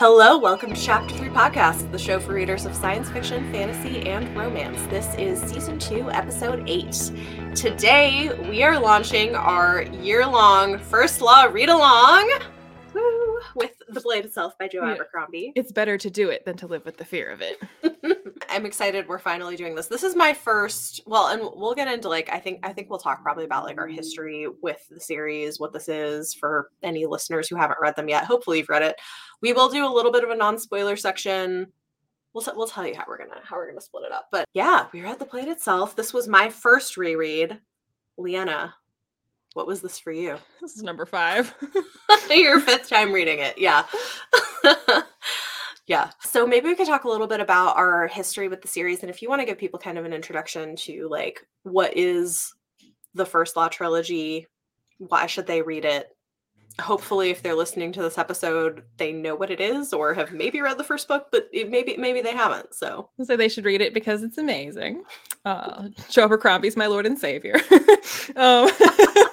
[0.00, 4.34] Hello, welcome to Chapter 3 Podcast, the show for readers of science fiction, fantasy, and
[4.34, 4.80] romance.
[4.86, 7.12] This is season 2, episode 8.
[7.54, 12.32] Today, we are launching our year long First Law read along
[13.54, 14.94] with The Blade Itself by Joe Yeah.
[14.94, 15.52] Abercrombie.
[15.56, 17.60] It's better to do it than to live with the fear of it.
[18.48, 19.86] I'm excited we're finally doing this.
[19.86, 22.98] This is my first well, and we'll get into like I think I think we'll
[22.98, 27.48] talk probably about like our history with the series, what this is for any listeners
[27.48, 28.24] who haven't read them yet.
[28.24, 28.96] Hopefully you've read it.
[29.40, 31.68] We will do a little bit of a non-spoiler section.
[32.32, 34.26] We'll t- we'll tell you how we're gonna how we're gonna split it up.
[34.32, 35.94] But yeah, we read the blade itself.
[35.94, 37.60] This was my first reread.
[38.18, 38.74] Leanna,
[39.54, 40.36] what was this for you?
[40.60, 41.54] This is number five.
[42.30, 43.56] Your fifth time reading it.
[43.58, 43.84] Yeah.
[45.86, 46.10] yeah.
[46.20, 49.00] So maybe we could talk a little bit about our history with the series.
[49.00, 52.52] And if you want to give people kind of an introduction to like what is
[53.14, 54.46] the first law trilogy,
[54.98, 56.08] why should they read it?
[56.80, 60.60] Hopefully, if they're listening to this episode, they know what it is or have maybe
[60.60, 62.74] read the first book, but it, maybe maybe they haven't.
[62.74, 65.04] So so they should read it because it's amazing.
[65.44, 67.56] Uh, Joe Abercrombie's my lord and savior.
[68.36, 68.70] um,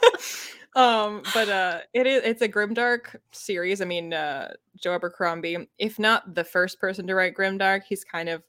[0.76, 3.82] um, but uh, it is it's a grimdark series.
[3.82, 8.30] I mean, uh, Joe Abercrombie, if not the first person to write grimdark, he's kind
[8.30, 8.44] of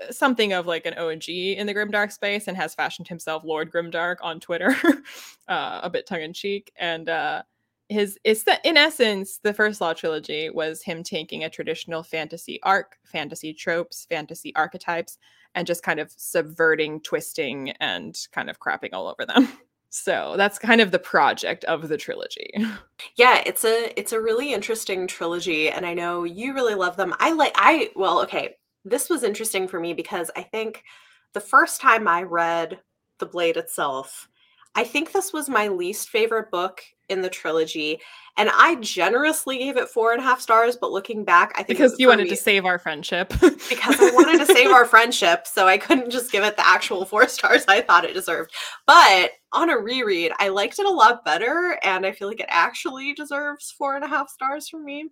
[0.00, 3.70] uh, something of like an OG in the grimdark space and has fashioned himself Lord
[3.72, 4.76] Grimdark on Twitter,
[5.48, 6.72] uh, a bit tongue in cheek.
[6.76, 7.42] And uh,
[7.88, 12.60] his it's the in essence the first law trilogy was him taking a traditional fantasy
[12.62, 15.18] arc, fantasy tropes, fantasy archetypes,
[15.54, 19.48] and just kind of subverting, twisting, and kind of crapping all over them.
[19.90, 22.50] So that's kind of the project of the trilogy.
[23.16, 27.14] yeah, it's a it's a really interesting trilogy, and I know you really love them.
[27.18, 28.56] I like I well, okay.
[28.84, 30.84] This was interesting for me because I think
[31.32, 32.80] the first time I read
[33.18, 34.28] The Blade itself,
[34.74, 37.98] I think this was my least favorite book in the trilogy,
[38.36, 40.76] and I generously gave it four and a half stars.
[40.76, 43.28] But looking back, I think Because you wanted me- to save our friendship.
[43.40, 47.04] because I wanted to save our friendship, so I couldn't just give it the actual
[47.06, 48.52] four stars I thought it deserved.
[48.86, 52.46] But on a reread, I liked it a lot better, and I feel like it
[52.48, 55.08] actually deserves four and a half stars from me.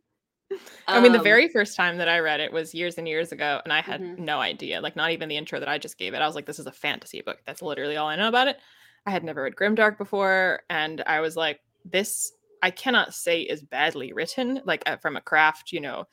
[0.87, 3.33] I mean, the Um, very first time that I read it was years and years
[3.33, 4.19] ago, and I had Mhm.
[4.19, 4.81] no idea.
[4.81, 6.19] Like, not even the intro that I just gave it.
[6.19, 7.39] I was like, this is a fantasy book.
[7.47, 8.61] That's literally all I know about it.
[9.07, 13.63] I had never read Grimdark before, and I was like, this, I cannot say is
[13.63, 16.05] badly written, like, uh, from a craft, you know,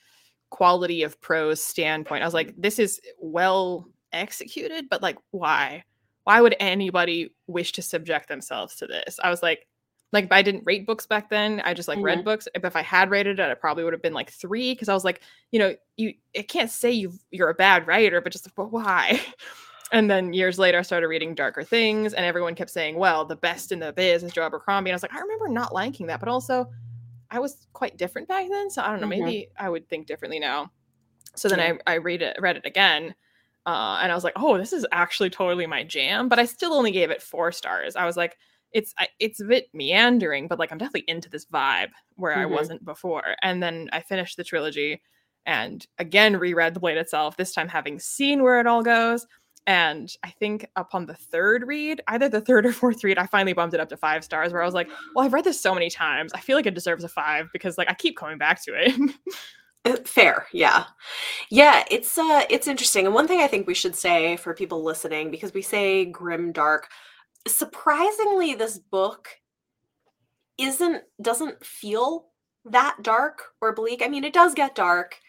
[0.50, 2.22] quality of prose standpoint.
[2.22, 5.84] I was like, this is well executed, but like, why?
[6.26, 9.20] Why would anybody wish to subject themselves to this?
[9.22, 9.68] I was like,
[10.14, 11.60] like, if I didn't rate books back then.
[11.66, 12.48] I just like read books.
[12.54, 14.94] If, if I had rated it, I probably would have been like three because I
[14.94, 15.22] was like,
[15.52, 19.20] you know, you I can't say you you're a bad writer, but just but why?
[19.94, 23.36] And then years later, I started reading Darker Things, and everyone kept saying, "Well, the
[23.36, 26.08] best in the biz is Joe Abercrombie." And I was like, I remember not liking
[26.08, 26.68] that, but also,
[27.32, 29.08] I was quite different back then, so I don't know.
[29.08, 29.10] Mhm.
[29.26, 30.72] Maybe I would think differently now.
[31.36, 31.76] So then Yeah.
[31.88, 33.16] I I read it read it again,
[33.68, 36.74] uh, and I was like, "Oh, this is actually totally my jam." But I still
[36.74, 37.96] only gave it four stars.
[37.96, 38.38] I was like,
[38.74, 42.46] "It's I, it's a bit meandering, but like I'm definitely into this vibe where I
[42.46, 42.52] Mhm.
[42.52, 45.02] wasn't before." And then I finished the trilogy,
[45.46, 47.38] and again reread the blade itself.
[47.38, 49.28] This time having seen where it all goes.
[49.66, 53.54] And I think upon the third read, either the third or fourth read, I finally
[53.54, 54.52] bumped it up to five stars.
[54.52, 56.34] Where I was like, "Well, I've read this so many times.
[56.34, 58.96] I feel like it deserves a five because like I keep coming back to it."
[59.86, 60.86] Uh, Fair, yeah.
[61.50, 63.06] Yeah, it's uh it's interesting.
[63.06, 66.52] And one thing I think we should say for people listening, because we say grim
[66.54, 66.88] dark,
[67.48, 69.28] surprisingly, this book
[70.58, 72.28] isn't doesn't feel
[72.66, 74.02] that dark or bleak.
[74.04, 75.20] I mean, it does get dark.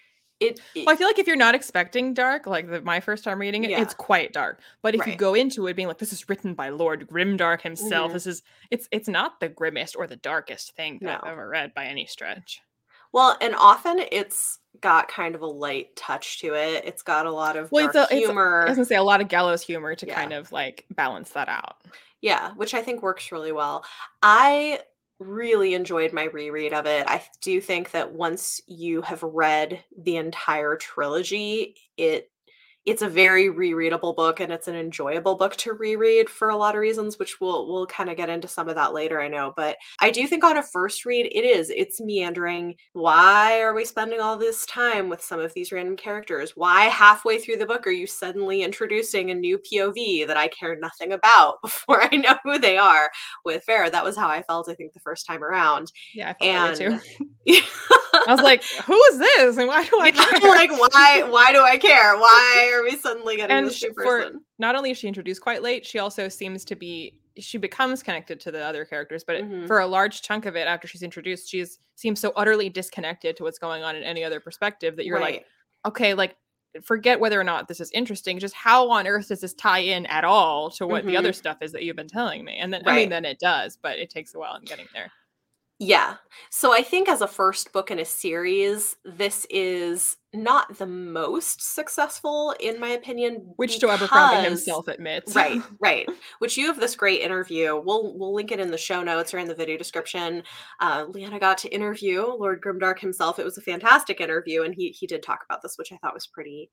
[0.40, 3.24] It, it- Well, I feel like if you're not expecting dark, like the, my first
[3.24, 3.80] time reading it, Yeah.
[3.80, 4.60] it's quite dark.
[4.82, 8.10] But if you go into it being like, this is written by Lord Grimdark himself,
[8.10, 8.14] Mhm.
[8.14, 11.20] this is it's it's not the grimmest or the darkest thing that No.
[11.22, 12.60] I've ever read by any stretch.
[13.12, 16.84] well, and often it's got kind of a light touch to it.
[16.84, 18.62] It's got a lot of Well, it's a- it's humor.
[18.66, 20.14] I was gonna say a lot of gallows humor to Yeah.
[20.16, 21.76] kind of like balance that out.
[22.22, 23.84] Yeah, which I think works really well.
[24.20, 24.80] I
[25.18, 27.06] really enjoyed my reread of it.
[27.08, 32.30] I do think that once you have read the entire trilogy, it
[32.86, 36.74] it's a very rereadable book and it's an enjoyable book to reread for a lot
[36.74, 39.52] of reasons which we'll we'll kind of get into some of that later I know
[39.56, 43.84] but I do think on a first read it is it's meandering why are we
[43.84, 47.86] spending all this time with some of these random characters why halfway through the book
[47.86, 52.36] are you suddenly introducing a new POV that I care nothing about before I know
[52.44, 53.10] who they are
[53.44, 56.44] with Ferro that was how I felt I think the first time around Yeah, I
[56.44, 57.00] felt and
[57.46, 57.60] too.
[58.26, 59.56] I was like, who is this?
[59.58, 60.50] And why do I care?
[60.50, 64.04] like why why do I care why are we suddenly getting And this new for-
[64.04, 68.00] person not only is she introduced quite late, she also seems to be she becomes
[68.00, 69.66] connected to the other characters, but Mhm.
[69.66, 73.42] for a large chunk of it, after she's introduced, she's seems so utterly disconnected to
[73.42, 75.44] what's going on in any other perspective that you're like,
[75.84, 76.36] okay, like
[76.82, 78.38] forget whether or not this is interesting.
[78.38, 81.58] Just how on earth does this tie in at all to what the other stuff
[81.60, 82.56] is that you've been telling me?
[82.56, 82.96] And then I Right.
[83.00, 85.10] mean, then it does, but it takes a while in getting there.
[85.80, 86.14] Yeah.
[86.50, 91.74] So I think as a first book in a series, this is not the most
[91.74, 93.52] successful, in my opinion.
[93.56, 95.34] Which Joe Abercrombie himself admits.
[95.34, 96.08] Right, right.
[96.38, 97.76] Which you have this great interview.
[97.76, 100.44] We'll we'll link it in the show notes or in the video description.
[100.78, 103.40] Uh, Leanna got to interview Lord Grimdark himself.
[103.40, 106.14] It was a fantastic interview, and he he did talk about this, which I thought
[106.14, 106.70] was pretty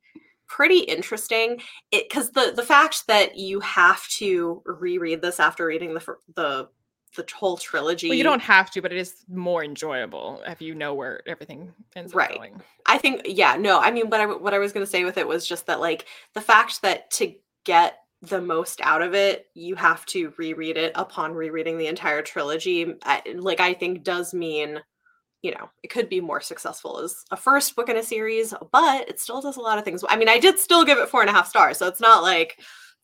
[0.48, 1.60] pretty interesting.
[1.92, 6.70] It because the the fact that you have to reread this after reading the the
[7.16, 8.10] the whole trilogy.
[8.10, 11.74] Well, you don't have to, but it is more enjoyable if you know where everything
[11.96, 12.32] ends Right.
[12.32, 12.62] up going.
[12.86, 13.80] I think yeah, no.
[13.80, 15.80] I mean, what I what I was going to say with it was just that
[15.80, 17.34] like the fact that to
[17.66, 22.22] get the most out of it, you have to reread it upon rereading the entire
[22.22, 22.94] trilogy.
[23.04, 24.80] I, like I think does mean
[25.42, 29.10] you know it could be more successful as a first book in a series, but
[29.10, 30.04] it still does a lot of things.
[30.08, 32.22] I mean, I did still give it four and a half stars, so it's not
[32.22, 32.60] like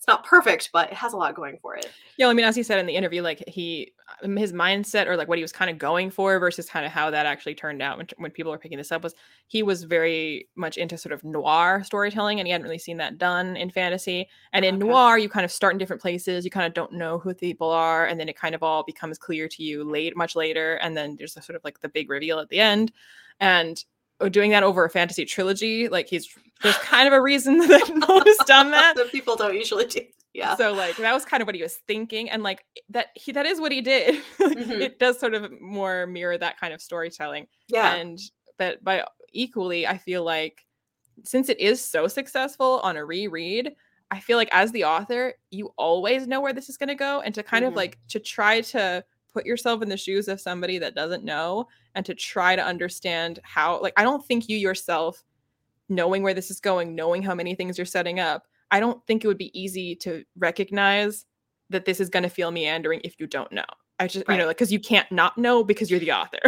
[0.08, 1.96] it's not perfect, but it has a lot going for it.
[2.18, 3.92] Yeah, I mean, as he said in the interview, like he,
[4.24, 6.92] um, his mindset or like what he was kind of going for versus kind of
[6.92, 9.14] how that actually turned out when, when people are picking this up was
[9.46, 13.20] he was very much into sort of noir storytelling and he hadn't really seen that
[13.20, 14.28] done in fantasy.
[14.52, 14.80] And in Okay.
[14.80, 17.36] noir, you kind of start in different places, you kind of don't know who the
[17.36, 20.76] people are, and then it kind of all becomes clear to you late, much later,
[20.78, 22.92] and then there's a sort of like the big reveal at the end.
[23.40, 23.84] And
[24.30, 26.28] doing that over a fantasy trilogy, like he's
[26.64, 28.96] there's kind of a reason that no has done that.
[28.98, 30.02] that people don't usually do.
[30.34, 30.56] Yeah.
[30.56, 33.46] So like that was kind of what he was thinking, and like that he that
[33.46, 34.16] is what he did.
[34.40, 34.82] Like, Mhm.
[34.88, 37.96] It does sort of more mirror that kind of storytelling, yeah.
[37.96, 38.20] and
[38.58, 39.04] but by
[39.34, 40.66] equally, I feel like
[41.24, 43.74] since it is so successful on a reread,
[44.12, 47.22] I feel like as the author, you always know where this is going to go,
[47.22, 47.70] and to kind Mhm.
[47.70, 49.04] of like to try to
[49.34, 53.40] put yourself in the shoes of somebody that doesn't know, and to try to understand
[53.44, 53.82] how.
[53.82, 55.26] Like I don't think you yourself
[55.90, 59.24] knowing where this is going, knowing how many things you're setting up, I don't think
[59.24, 61.26] it would be easy to recognize
[61.70, 63.66] that this is going to feel meandering if you don't know.
[64.00, 66.40] I just, you know, like, because you can't not know because you're the author.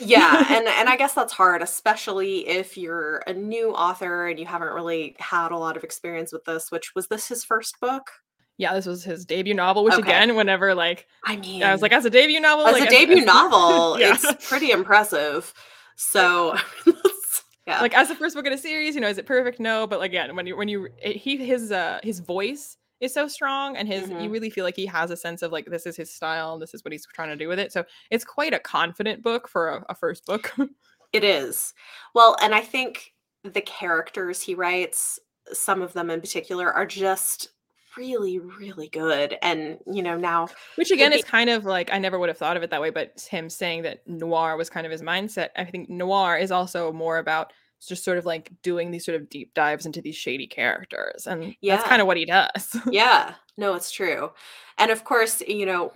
[0.00, 4.46] yeah and and i guess that's hard especially if you're a new author and you
[4.46, 8.10] haven't really had a lot of experience with this which was this his first book
[8.58, 10.02] yeah, this was his debut novel, which Okay.
[10.02, 12.90] again, whenever like, i mean I was like, as a debut novel, as like, a
[12.90, 14.12] debut novel yeah.
[14.14, 15.52] it's pretty impressive
[15.96, 16.54] so
[17.66, 19.58] yeah like as the first book in a series, you know, is it perfect?
[19.60, 23.14] No, but like, again, when you when you it, he his uh his voice is
[23.14, 24.32] so strong and his you Mhm.
[24.32, 26.74] really feel like he has a sense of like this is his style and this
[26.74, 27.72] is what he's trying to do with it.
[27.72, 30.52] So it's quite a confident book for a, a first book.
[31.14, 31.72] it is
[32.14, 35.18] well and i think the characters he writes
[35.54, 37.48] some of them in particular are just
[37.98, 42.18] really really good and you know now Which again is kind of like I never
[42.18, 44.92] would have thought of it that way, but him saying that noir was kind of
[44.92, 45.48] his mindset.
[45.56, 47.52] I think noir is also more about
[47.86, 51.54] just sort of like doing these sort of deep dives into these shady characters, and
[51.60, 51.76] yeah.
[51.76, 52.76] that's kind of what he does.
[52.90, 54.30] yeah no it's true
[54.78, 55.92] and of course you know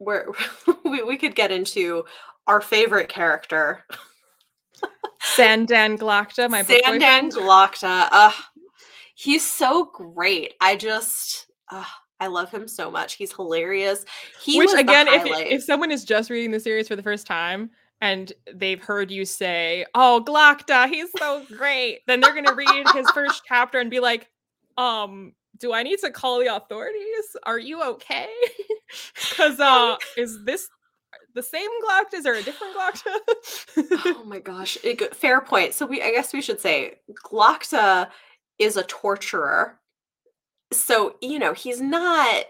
[0.00, 0.26] we're
[0.84, 2.04] we, we could get into
[2.46, 3.84] our favorite character
[5.20, 8.32] Sand dan Glokta, my sandan glocta uh,
[9.14, 11.84] he's so great i just uh,
[12.20, 14.04] i love him so much he's hilarious
[14.40, 17.70] he Which again, if if someone is just reading the series for the first time
[18.00, 23.10] and they've heard you say, "Oh, Glokta, he's so great," then they're gonna read his
[23.12, 24.28] first chapter and be like,
[24.76, 27.36] "Um, do I need to call the authorities?
[27.44, 28.28] Are you okay?
[29.30, 30.68] Because uh, is this
[31.34, 33.16] the same Gloktas or a different Glokta?"
[34.06, 38.08] oh my gosh it fair point so we i guess we should say glokta
[38.58, 39.78] is a torturer
[40.72, 42.44] so you know he's not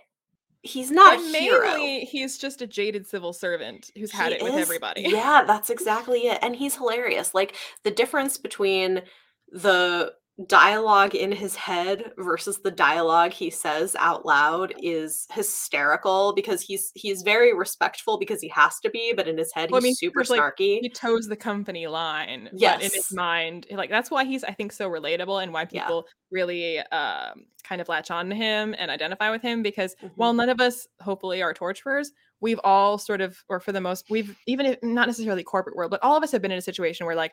[0.63, 4.39] he's not but a hero mainly, he's just a jaded civil servant who's had He
[4.39, 5.03] it with is- everybody.
[5.03, 6.39] Yeah, that's exactly it.
[6.41, 7.35] And he's hilarious.
[7.35, 9.03] Like the difference between
[9.51, 10.15] the
[10.49, 16.91] dialogue in his head versus the dialogue he says out loud is hysterical because he's
[16.97, 20.03] he's very respectful because he has to be, but in his head Well, I he's
[20.03, 20.81] mean, super like, snarky.
[20.81, 24.73] he toes the company line but in his mind like that's why he's i think
[24.73, 25.83] so relatable and why Yeah.
[25.85, 30.33] people really um kind of latch on to him and identify with him because while
[30.33, 30.37] Mhm.
[30.39, 32.11] none of us hopefully are torturers
[32.41, 35.93] we've all sort of or for the most we've even if not necessarily corporate world
[35.93, 37.33] but all of us have been in a situation where like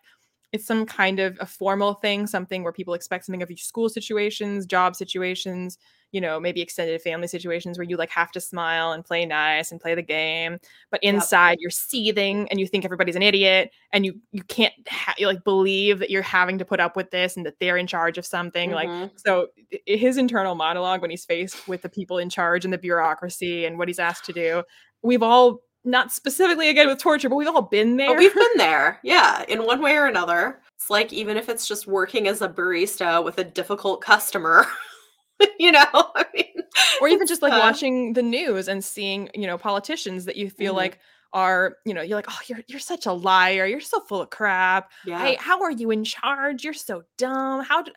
[0.51, 3.87] it's some kind of a formal thing, something where people expect something of you school
[3.87, 5.77] situations, job situations,
[6.11, 9.71] you know, maybe extended family situations where you like have to smile and play nice
[9.71, 10.57] and play the game,
[10.89, 11.59] but inside yep.
[11.61, 15.43] you're seething and you think everybody's an idiot and you you can't ha- you like
[15.45, 18.25] believe that you're having to put up with this and that they're in charge of
[18.25, 18.71] something.
[18.71, 19.01] Mm-hmm.
[19.03, 19.47] Like so
[19.85, 23.77] his internal monologue when he's faced with the people in charge and the bureaucracy and
[23.77, 24.63] what he's asked to do,
[25.01, 28.15] we've all not specifically again with torture, but we've all been there.
[28.15, 28.99] We've been there.
[29.03, 30.61] Yeah, in one way or another.
[30.75, 34.65] It's like even if it's just working as a barista with a difficult customer.
[35.59, 36.63] you know, I mean,
[37.01, 40.49] or even just like uh, watching the news and seeing, you know, politicians that you
[40.49, 40.77] feel mm-hmm.
[40.77, 40.99] like
[41.33, 43.65] are, you know, you're like, oh, you're you're such a liar.
[43.65, 44.91] You're so full of crap.
[45.05, 45.19] Yeah.
[45.19, 46.63] Hey, how are you in charge?
[46.63, 47.63] You're so dumb.
[47.63, 47.95] How did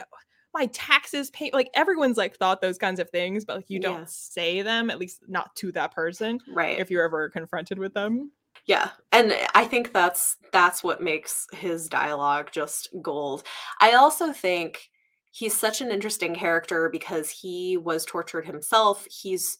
[0.54, 4.00] my taxes pay like everyone's like thought those kinds of things but like you don't
[4.00, 4.06] yeah.
[4.06, 8.30] say them at least not to that person right if you're ever confronted with them
[8.66, 13.42] yeah and i think that's that's what makes his dialogue just gold
[13.80, 14.90] i also think
[15.32, 19.58] he's such an interesting character because he was tortured himself he's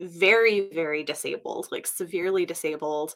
[0.00, 3.14] very very disabled like severely disabled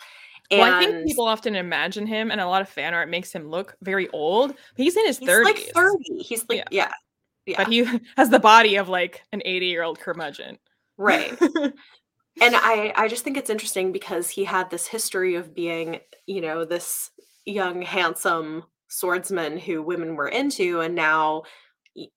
[0.51, 3.33] and well, I think people often imagine him, and a lot of fan art makes
[3.33, 4.51] him look very old.
[4.51, 5.45] But he's in his he's 30s.
[5.45, 6.23] like 30.
[6.23, 6.65] He's like, yeah.
[6.71, 6.93] yeah.
[7.47, 7.57] Yeah.
[7.59, 7.87] But he
[8.17, 10.59] has the body of like an 80 year old curmudgeon.
[10.99, 11.39] Right.
[11.41, 11.75] and
[12.41, 16.65] I, I just think it's interesting because he had this history of being, you know,
[16.65, 17.11] this
[17.45, 21.43] young, handsome swordsman who women were into, and now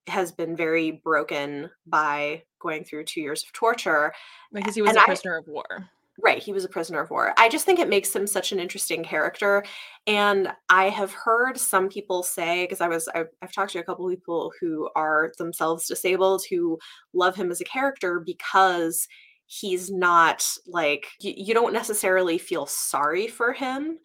[0.07, 4.13] has been very broken by going through two years of torture.
[4.51, 5.89] Because he was and a prisoner I, of war.
[6.21, 7.33] Right, he was a prisoner of war.
[7.37, 9.63] I just think it makes him such an interesting character.
[10.05, 13.83] And I have heard some people say, because I was, I've, I've, talked to a
[13.83, 16.77] couple people who are themselves disabled who
[17.13, 19.07] love him as a character because
[19.45, 23.99] he's not like, you, you don't necessarily feel sorry for him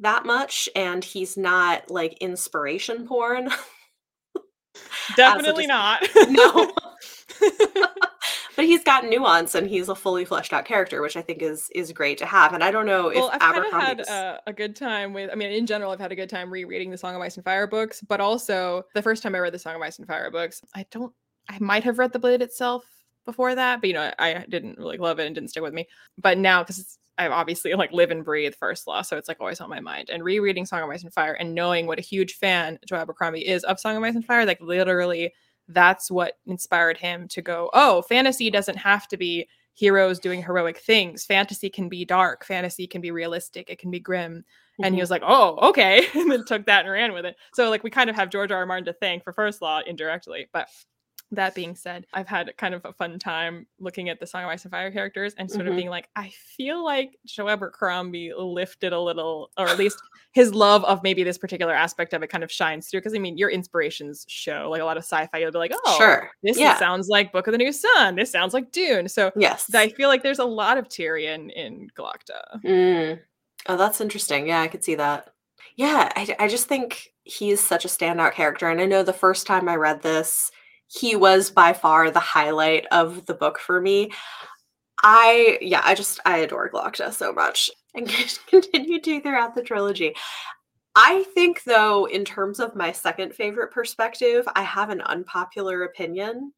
[0.00, 0.68] that much.
[0.74, 3.50] And he's not like inspiration porn.
[5.16, 6.02] Definitely not.
[6.28, 6.72] no.
[8.56, 11.68] but he's got nuance and he's a fully fleshed out character, which I think is
[11.74, 12.52] is great to have.
[12.52, 15.30] And I don't know if well, I've Abercrombie had uh, a good time with.
[15.30, 17.44] I mean, in general, I've had a good time rereading the Song of Ice and
[17.44, 20.30] Fire books, but also the first time I read the Song of Ice and Fire
[20.30, 21.12] books, I don't.
[21.48, 22.84] I might have read the Blade itself
[23.24, 25.88] before that, but you know, I didn't really love it and didn't stick with me.
[26.18, 29.60] But now, because I obviously like live and breathe First Law, so it's like always
[29.60, 30.10] on my mind.
[30.10, 33.46] And rereading Song of Ice and Fire and knowing what a huge fan Joe Abercrombie
[33.46, 35.32] is of Song of Ice and Fire, like literally
[35.68, 40.78] that's what inspired him to go, oh, fantasy doesn't have to be heroes doing heroic
[40.78, 41.24] things.
[41.24, 44.32] Fantasy can be dark, fantasy can be realistic, it can be grim.
[44.38, 44.84] Mm-hmm.
[44.84, 45.02] And he mm-hmm.
[45.02, 46.06] was like, oh, okay.
[46.14, 47.36] and then took that and ran with it.
[47.54, 48.58] So, like, we kind of have George R.
[48.58, 48.66] R.
[48.66, 50.48] Martin to thank for First Law indirectly.
[50.52, 50.68] But
[51.32, 54.50] that being said, I've had kind of a fun time looking at the Song of
[54.50, 55.72] Ice and Fire characters and sort mm-hmm.
[55.72, 60.00] of being like, I feel like Joe Abercrombie lifted a little, or at least
[60.32, 63.00] his love of maybe this particular aspect of it kind of shines through.
[63.00, 65.38] Because I mean, your inspirations show like a lot of sci-fi.
[65.38, 66.78] You'll be like, oh, sure, this yeah.
[66.78, 68.16] sounds like Book of the New Sun.
[68.16, 69.08] This sounds like Dune.
[69.08, 72.62] So yes, I feel like there's a lot of Tyrion in Glokta.
[72.64, 73.20] Mm.
[73.66, 74.48] Oh, that's interesting.
[74.48, 75.30] Yeah, I could see that.
[75.76, 79.46] Yeah, I, I just think he's such a standout character, and I know the first
[79.46, 80.50] time I read this
[80.92, 84.12] he was by far the highlight of the book for me.
[85.02, 88.08] I yeah, I just I adore Glokta so much and
[88.46, 90.14] continue to throughout the trilogy.
[90.94, 96.52] I think though, in terms of my second favorite perspective, I have an unpopular opinion.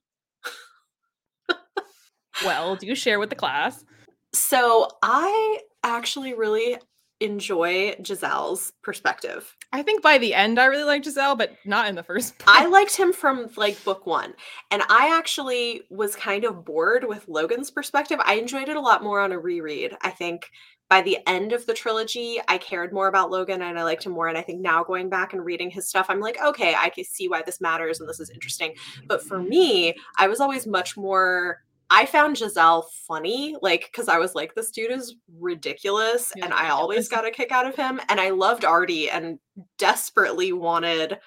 [2.44, 3.84] well, do you share with the class?
[4.32, 6.78] So I actually really
[7.20, 9.54] enjoy Jezal's perspective.
[9.74, 12.46] I think by the end I really liked Jezal, but not in the first book.
[12.48, 14.32] I liked him from like book one.
[14.70, 18.20] And I actually was kind of bored with Logen's perspective.
[18.24, 19.96] I enjoyed it a lot more on a reread.
[20.00, 20.48] I think
[20.88, 24.12] by the end of the trilogy, I cared more about Logen and I liked him
[24.12, 24.28] more.
[24.28, 27.02] And I think now going back and reading his stuff, I'm like, okay, I can
[27.02, 28.74] see why this matters and this is interesting.
[29.08, 34.18] But for me, I was always much more I found Jezal funny, like, because I
[34.18, 38.00] was like, this dude is ridiculous, and I always got a kick out of him.
[38.08, 39.38] And I loved Ardee and
[39.78, 41.18] desperately wanted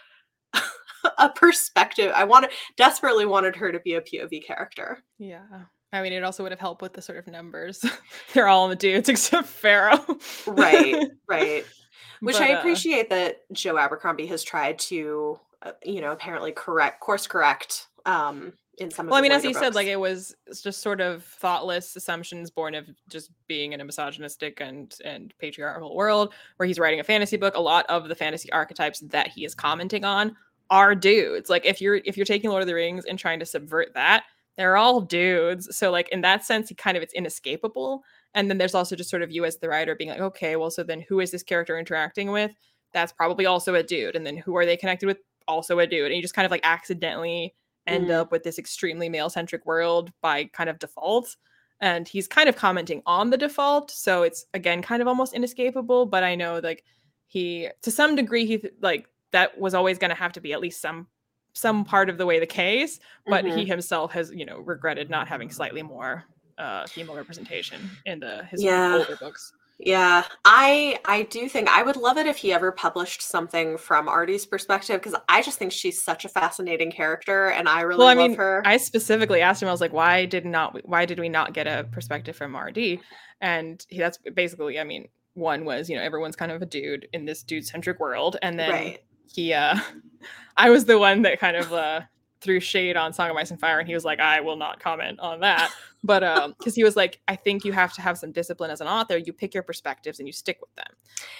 [1.17, 2.11] a perspective.
[2.15, 5.03] I wanted desperately wanted her to be a POV character.
[5.17, 5.45] Yeah.
[5.93, 7.85] I mean, it also would have helped with the sort of numbers.
[8.33, 10.03] They're all in the dudes except Ferro.
[10.45, 11.65] right, right.
[12.19, 16.11] Which but, I uh appreciate uh, that Joe Abercrombie has tried to, uh, you know,
[16.11, 19.57] apparently correct, course correct um, in some well i mean as books.
[19.57, 23.85] said like it was just sort of thoughtless assumptions born of just being in a
[23.85, 28.15] misogynistic and and patriarchal world where he's writing a fantasy book a lot of the
[28.15, 30.35] fantasy archetypes that he is commenting on
[30.69, 33.45] are dudes like if you're if you're taking lord of the rings and trying to
[33.45, 34.23] subvert that
[34.57, 38.03] they're all dudes so like in that sense he kind of it's inescapable
[38.33, 40.69] and then there's also just sort of you as the writer being like okay well
[40.69, 42.51] so then who is this character interacting with
[42.93, 44.15] that's probably also a dude.
[44.15, 45.17] And then who are they connected with?
[45.47, 46.07] Also a dude.
[46.07, 47.55] And you just kind of like accidentally
[47.87, 48.11] end Mhm.
[48.15, 51.35] up with this extremely male centric world by kind of default.
[51.79, 53.91] And he's kind of commenting on the default.
[53.91, 56.05] So it's again kind of almost inescapable.
[56.07, 56.83] But I know like
[57.27, 60.59] he, to some degree, he like that was always going to have to be at
[60.61, 61.07] least some
[61.53, 63.57] some part of the way the case but Mhm.
[63.57, 66.23] he himself has you know regretted not having slightly more
[66.59, 68.95] uh female representation in the his Yeah.
[68.99, 73.21] older books Yeah, I I do think I would love it if he ever published
[73.21, 77.81] something from Ardee's perspective because I just think she's such a fascinating character and I
[77.81, 78.61] really well i love mean her.
[78.65, 81.67] i specifically asked him i was like why did not why did we not get
[81.67, 82.99] a perspective from Ardee
[83.41, 87.07] and he, that's basically i mean one was you know everyone's kind of a dude
[87.13, 89.03] in this dude centric world and then right.
[89.31, 89.77] he uh
[90.57, 92.01] i was the one that kind of uh
[92.41, 94.79] threw shade on song of ice and fire and he was like i will not
[94.79, 95.71] comment on that
[96.07, 98.81] but um because he was like i think you have to have some discipline as
[98.81, 99.17] an author.
[99.17, 100.91] You pick your perspectives and you stick with them.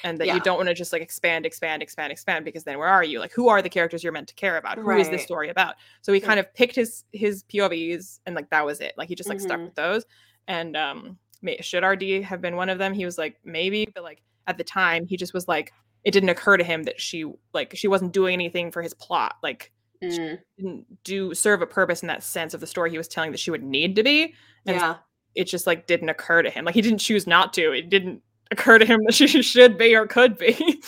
[0.03, 0.35] And that Yeah.
[0.35, 3.19] you don't want to just like expand expand expand expand because then where are you?
[3.19, 4.77] Like who are the characters you're meant to care about?
[4.77, 5.75] Who is this story about?
[6.01, 6.27] So he Yeah.
[6.27, 8.93] kind of picked his his povs and like that was it.
[8.97, 9.65] Like he just like stuck Mhm.
[9.65, 10.05] with those.
[10.47, 12.93] And um may, should Ardee have been one of them?
[12.93, 15.71] He was like maybe but like at the time he just was like
[16.03, 19.35] it didn't occur to him that she like she wasn't doing anything for his plot.
[19.43, 19.71] Like
[20.01, 23.31] Mm, didn't do serve a purpose in that sense of the story he was telling
[23.31, 24.33] that she would need to be
[24.65, 24.95] and yeah.
[25.35, 26.65] it just like didn't occur to him.
[26.65, 27.71] Like he didn't choose not to.
[27.71, 30.81] It didn't occur to him that she should be or could be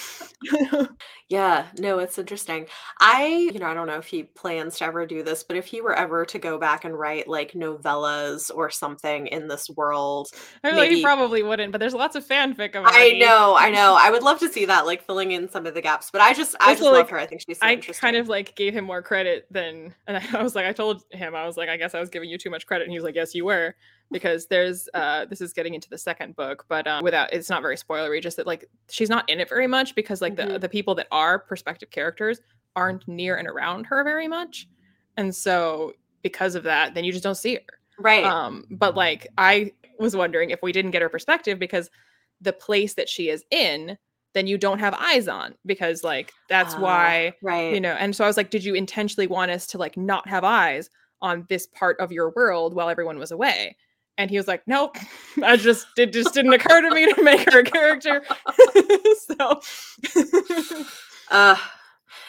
[1.30, 2.66] Yeah, no, it's interesting.
[3.00, 5.68] I, you know, I don't know if he plans to ever do this, but if
[5.68, 10.30] he were ever to go back and write like novellas or something in this world,
[10.64, 13.96] I like he probably wouldn't but there's lots of fanfic of I know, I know.
[14.00, 16.10] I would love to see that, like filling in some of the gaps.
[16.10, 17.20] But I just, I Also, just love like, her.
[17.20, 18.02] I think she's so I interesting.
[18.02, 21.36] kind of like gave him more credit than, and I was like, I told him,
[21.36, 23.04] I was like, I guess I was giving you too much credit, and he was
[23.04, 23.76] like, Yes, you were,
[24.12, 27.62] because there's, uh, this is getting into the second book, but um, without, it's not
[27.62, 30.62] very spoilery, just that like she's not in it very much because like the Mhm.
[30.62, 32.40] the people that are perspective characters
[32.76, 34.68] aren't near and around her very much,
[35.18, 37.62] and so because of that, then you just don't see her.
[38.00, 38.24] right.
[38.26, 41.90] Um, but like I was wondering if we didn't get her perspective because
[42.42, 43.98] the place that she is in,
[44.34, 47.74] then you don't have eyes on because like that's Ah, why right.
[47.74, 47.94] you know.
[47.94, 50.90] And so I was like, did you intentionally want us to like not have eyes
[51.22, 53.76] on this part of your world while everyone was away?
[54.20, 54.98] And he was like, nope,
[55.44, 58.22] I just it just didn't occur to me to make her a character.
[59.28, 59.62] so
[61.32, 61.56] Uh,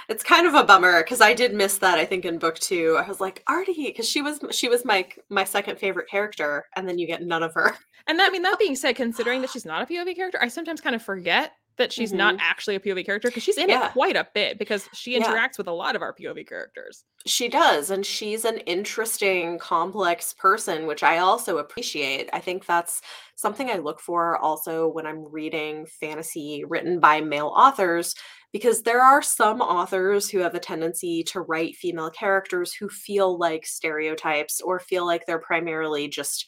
[0.09, 1.99] it's kind of a bummer because I did miss that.
[1.99, 5.07] I think in book two, I was like Ardee because she was she was my
[5.29, 7.77] my second favorite character, and then you get none of her.
[8.07, 10.49] And that, I mean, that being said, considering that she's not a POV character, I
[10.49, 12.47] sometimes kind of forget that she's not mm-hmm.
[12.49, 13.87] actually a POV character because she's in Yeah.
[13.87, 15.25] it quite a bit because she Yeah.
[15.27, 17.05] interacts with a lot of our POV characters.
[17.27, 22.31] She does, and she's an interesting, complex person, which I also appreciate.
[22.33, 23.03] I think that's
[23.35, 28.15] something I look for also when I'm reading fantasy written by male authors,
[28.53, 33.39] because there are some authors who have a tendency to write female characters who feel
[33.39, 36.47] like stereotypes or feel like they're primarily just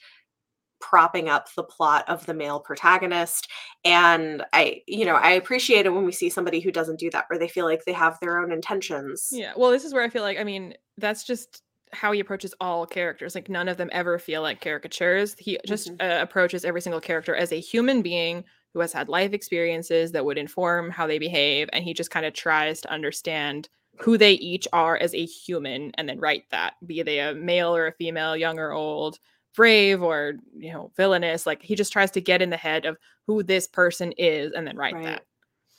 [0.82, 3.48] propping up the plot of the male protagonist
[3.84, 7.24] and i you know i appreciate it when we see somebody who doesn't do that
[7.30, 9.52] where they feel like they have their own intentions Yeah.
[9.56, 12.86] Well, this is where I feel like, I mean, that's just how he approaches all
[12.86, 13.34] characters.
[13.34, 15.36] Like, none of them ever feel like caricatures.
[15.38, 19.32] He just uh, approaches every single character as a human being who has had life
[19.32, 21.68] experiences that would inform how they behave.
[21.72, 23.68] And he just kind of tries to understand
[23.98, 27.76] who they each are as a human and then write that, be they a male
[27.76, 29.18] or a female, young or old,
[29.54, 31.46] brave or, you know, villainous.
[31.46, 34.66] Like, he just tries to get in the head of who this person is and
[34.66, 35.04] then write Right.
[35.04, 35.24] that.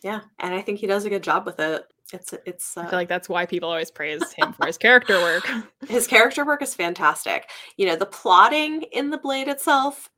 [0.04, 1.84] Yeah, and I think he does a good job with it.
[2.12, 5.20] It's it's uh, I feel like that's why people always praise him for his character
[5.20, 5.48] work.
[5.88, 7.50] his character work is fantastic.
[7.78, 10.12] You know, the plotting in the blade itself,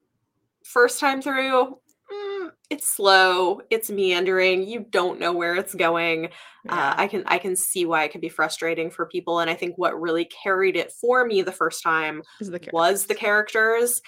[0.64, 1.78] first time through,
[2.70, 4.68] it's slow, it's meandering.
[4.68, 6.28] You don't know where it's going.
[6.68, 9.54] Uh, I can I can see why it can be frustrating for people, and I
[9.54, 14.02] think what really carried it for me the first time the was the characters.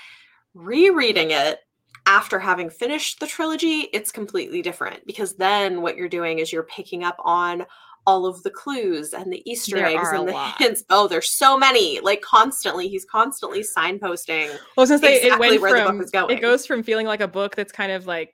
[0.53, 1.59] Rereading it
[2.07, 6.63] after having finished the trilogy, it's completely different because then what you're doing is you're
[6.63, 7.65] picking up on
[8.07, 10.55] all of the clues and the Easter There eggs and the lot.
[10.57, 10.83] hints.
[10.89, 11.99] Oh, there's so many.
[11.99, 14.47] Like constantly, he's constantly signposting.
[14.49, 16.37] Well, I was gonna say exactly it went where the book from is going.
[16.37, 18.33] it goes from feeling like a book that's kind of like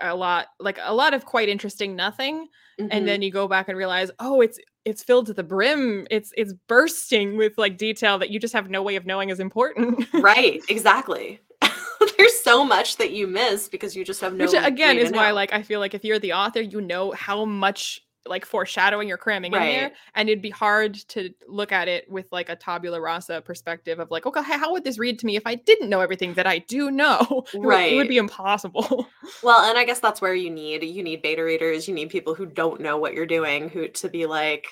[0.00, 2.48] a lot like a lot of quite interesting nothing
[2.80, 2.88] Mhm.
[2.90, 6.32] and then you go back and realize oh it's it's filled to the brim it's
[6.36, 10.08] it's bursting with like detail that you just have no way of knowing is important
[10.14, 11.38] right, exactly.
[12.16, 14.46] there's so much that you miss because you just have no.
[14.46, 15.34] which again is why know.
[15.34, 19.16] like i feel like if you're the author you know how much like foreshadowing or
[19.16, 19.66] cramming Right.
[19.66, 23.40] in there and it'd be hard to look at it with like a tabula rasa
[23.42, 26.34] perspective of like okay how would this read to me if i didn't know everything
[26.34, 27.44] that i do know?
[27.54, 29.08] Right it would be impossible.
[29.42, 32.34] Well, and I guess that's where you need you need beta readers, you need people
[32.34, 34.66] who don't know what you're doing who to be like,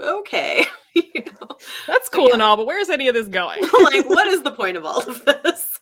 [0.00, 1.48] okay, you know,
[1.86, 3.62] that's cool and all but where's any of this going?
[3.62, 5.80] Like what is the point of all of this?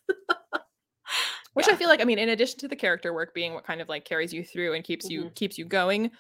[1.55, 1.75] which Yeah.
[1.75, 3.89] i feel like i mean in addition to the character work being what kind of
[3.89, 5.35] like carries you through and keeps you mm-hmm.
[5.35, 6.11] keeps you going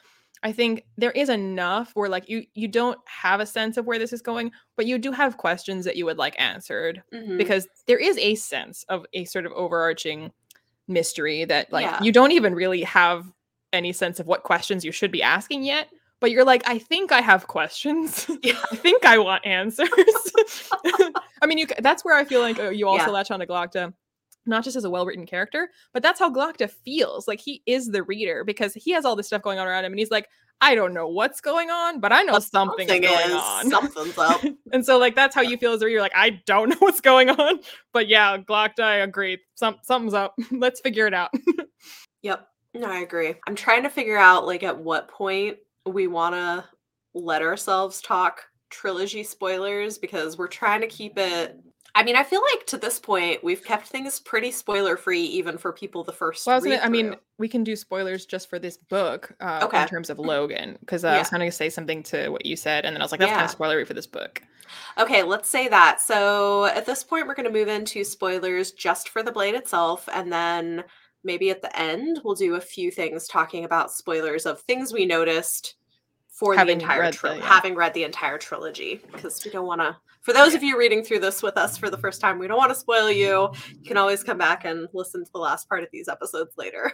[0.43, 3.99] i think there is enough where like you you don't have a sense of where
[3.99, 7.37] this is going but you do have questions that you would like answered Mhm.
[7.39, 10.31] because there is a sense of a sort of overarching
[10.89, 12.03] mystery that like Yeah.
[12.03, 13.25] you don't even really have
[13.73, 15.89] any sense of what questions you should be asking yet
[16.21, 18.61] but you're like i think i have questions Yeah.
[18.73, 19.89] i think i want answers
[21.43, 23.11] i mean you that's where i feel like uh, you also Yeah.
[23.13, 23.93] latch on to Glokta
[24.47, 28.03] not just as a well-written character but that's how Glokta feels like he is the
[28.03, 30.29] reader because he has all this stuff going on around him and he's like
[30.63, 34.19] i don't know what's going on but i know something's Something going is on something's
[34.19, 34.43] up.
[34.73, 36.01] and so like that's how you feel as a reader.
[36.01, 37.61] Like I don't know what's going on,
[37.93, 39.39] but yeah, Glokta, I agree.
[39.55, 40.35] Some something's up.
[40.51, 41.31] Let's figure it out.
[42.23, 42.47] Yep.
[42.75, 43.35] No, I agree.
[43.47, 46.65] I'm trying to figure out like at what point we want to
[47.15, 51.59] let ourselves talk trilogy spoilers because we're trying to keep it
[51.95, 55.59] I mean, I feel like to this point we've kept things pretty spoiler free even
[55.59, 58.77] for people the first well, I, I mean, we can do spoilers just for this
[58.77, 59.83] book uh, Okay.
[59.83, 62.57] in terms of Logen, because uh, I was kind to say something to what you
[62.57, 63.51] said, and then I was like, that's kind Yeah.
[63.53, 64.43] of spoilery for this book.
[64.99, 66.01] Okay, let's say that.
[66.01, 70.09] So at this point, we're going to move into spoilers just for the blade itself.
[70.13, 70.85] And then
[71.25, 75.07] maybe at the end, we'll do a few things talking about spoilers of things we
[75.07, 75.75] noticed
[76.29, 77.49] for Having the entire trilogy, yeah.
[77.49, 79.01] having read the entire trilogy.
[79.13, 81.91] Because we don't want to, for those of you reading through this with us for
[81.91, 83.51] the first time, we don't want to spoil you.
[83.71, 86.93] You can always come back and listen to the last part of these episodes later.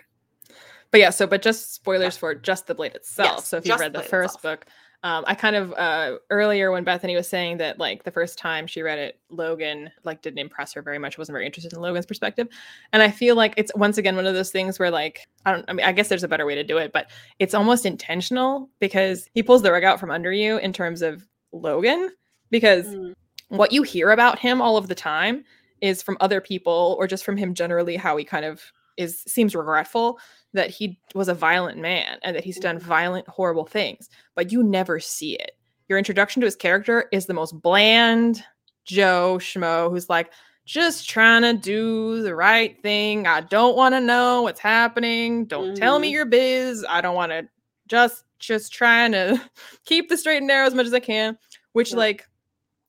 [0.93, 3.39] But yeah, so but just spoilers for just the blade itself.
[3.39, 4.61] Yes, so if you read the the first itself.
[4.61, 4.67] book,
[5.03, 8.67] um, I kind of uh, earlier when Bethany was saying that like the first time
[8.67, 11.19] she read it, Logen like didn't impress her very much.
[11.19, 12.49] wasn't very interested in Logen's perspective,
[12.93, 15.65] and I feel like it's once again one of those things where like I don't.
[15.69, 18.71] I mean, I guess there's a better way to do it, but it's almost intentional
[18.79, 22.11] because he pulls the rug out from under you in terms of Logen
[22.51, 23.15] because Mm,
[23.49, 25.45] what you hear about him all of the time
[25.81, 28.63] is from other people or just from him generally how he kind of
[28.97, 30.19] is seems regretful
[30.55, 32.83] that he was a violent man and that he's done Mhm.
[32.83, 35.53] violent horrible things but you never see it
[35.89, 38.43] your introduction to his character is the most bland
[38.87, 40.33] joe schmo who's like
[40.65, 45.77] just trying to do the right thing i don't want to know what's happening don't
[45.77, 46.13] tell me Mhm.
[46.13, 47.47] your biz i don't want to
[47.87, 49.39] just just trying to
[49.85, 51.37] keep the straight and narrow as much as i can
[51.75, 51.99] which Yep.
[51.99, 52.27] like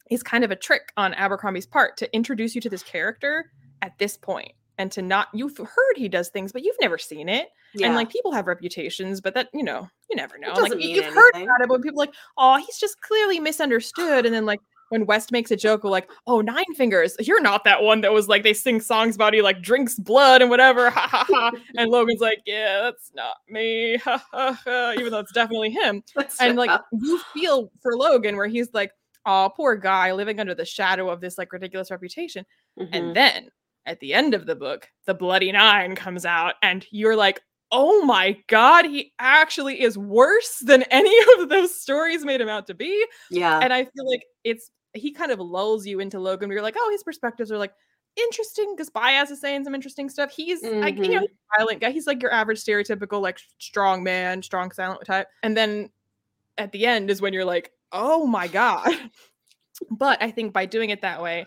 [0.09, 3.97] is kind of a trick on Abercrombie's part to introduce you to this character at
[3.97, 7.49] this point and to not you've heard he does things but you've never seen it.
[7.73, 7.87] Yeah.
[7.87, 10.53] and like people have reputations but that you know you never know.
[10.53, 14.25] Like you've heard about it but people are like oh he's just clearly misunderstood.
[14.25, 17.63] And then like when West makes a joke of like, oh, Nine Fingers, you're not
[17.65, 20.89] that one that was like they sing songs about he like drinks blood and whatever,
[20.89, 21.51] ha ha ha.
[21.77, 26.03] And Logen's like, yeah, that's not me, ha ha ha, even though it's definitely him.
[26.15, 28.91] That's and like you feel for Logen where he's like,
[29.27, 32.45] oh, poor guy living under the shadow of this like ridiculous reputation.
[32.79, 32.89] Mhm.
[32.93, 33.49] And then
[33.85, 38.03] at the end of the book, the Bloody Nine comes out, and you're like, oh
[38.05, 42.73] my god, he actually is worse than any of those stories made him out to
[42.73, 43.05] be.
[43.29, 43.59] yeah.
[43.61, 46.75] And I feel like it's he kind of lulls you into Logen where you're like,
[46.77, 47.73] oh, his perspectives are like
[48.15, 50.31] interesting because Bayaz is saying some interesting stuff.
[50.31, 51.27] He's like, you know, Mhm.
[51.57, 51.91] violent guy.
[51.91, 55.27] He's like your average stereotypical like strong man, strong silent type.
[55.43, 55.91] And then
[56.57, 58.89] at the end is when you're like, oh my god.
[59.91, 61.45] but I think by doing it that way,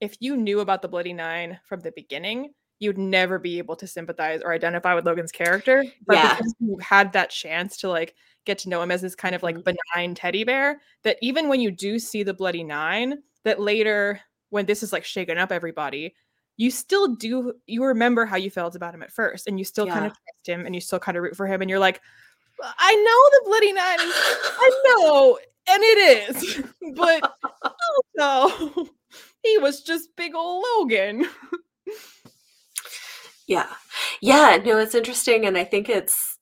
[0.00, 3.86] if you knew about the Bloody Nine from the beginning, you'd never be able to
[3.86, 5.84] sympathize or identify with Logen's character.
[6.06, 6.34] But Yeah.
[6.36, 9.42] because you had that chance to like get to know him as this kind of
[9.42, 9.64] like Mhm.
[9.94, 14.20] benign teddy bear, that even when you do see the Bloody Nine, that later
[14.50, 16.14] when this is like shaken up everybody,
[16.56, 19.86] you still do you remember how you felt about him at first, and you still
[19.86, 22.00] kind of trust him and you still kind of root for him, and you're like,
[22.62, 26.62] I know the Bloody Nine I know, and it is,
[26.94, 27.32] but
[28.22, 28.88] also
[29.42, 31.26] he was just big old Logen.
[33.46, 33.68] Yeah.
[34.20, 36.38] Yeah, no, it's interesting and I think it's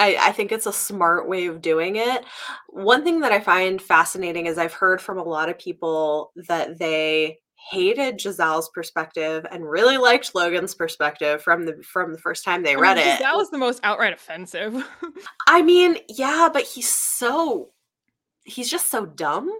[0.00, 2.24] I, I think it's a smart way of doing it.
[2.68, 6.78] One thing that I find fascinating is I've heard from a lot of people that
[6.78, 7.38] they
[7.70, 12.76] hated Jezal's perspective and really liked Logen's perspective from the from the first time they
[12.76, 13.18] read it.
[13.18, 14.88] That was the most outright offensive.
[15.48, 17.70] I mean, yeah, but he's so
[18.48, 19.50] he's just so dumb.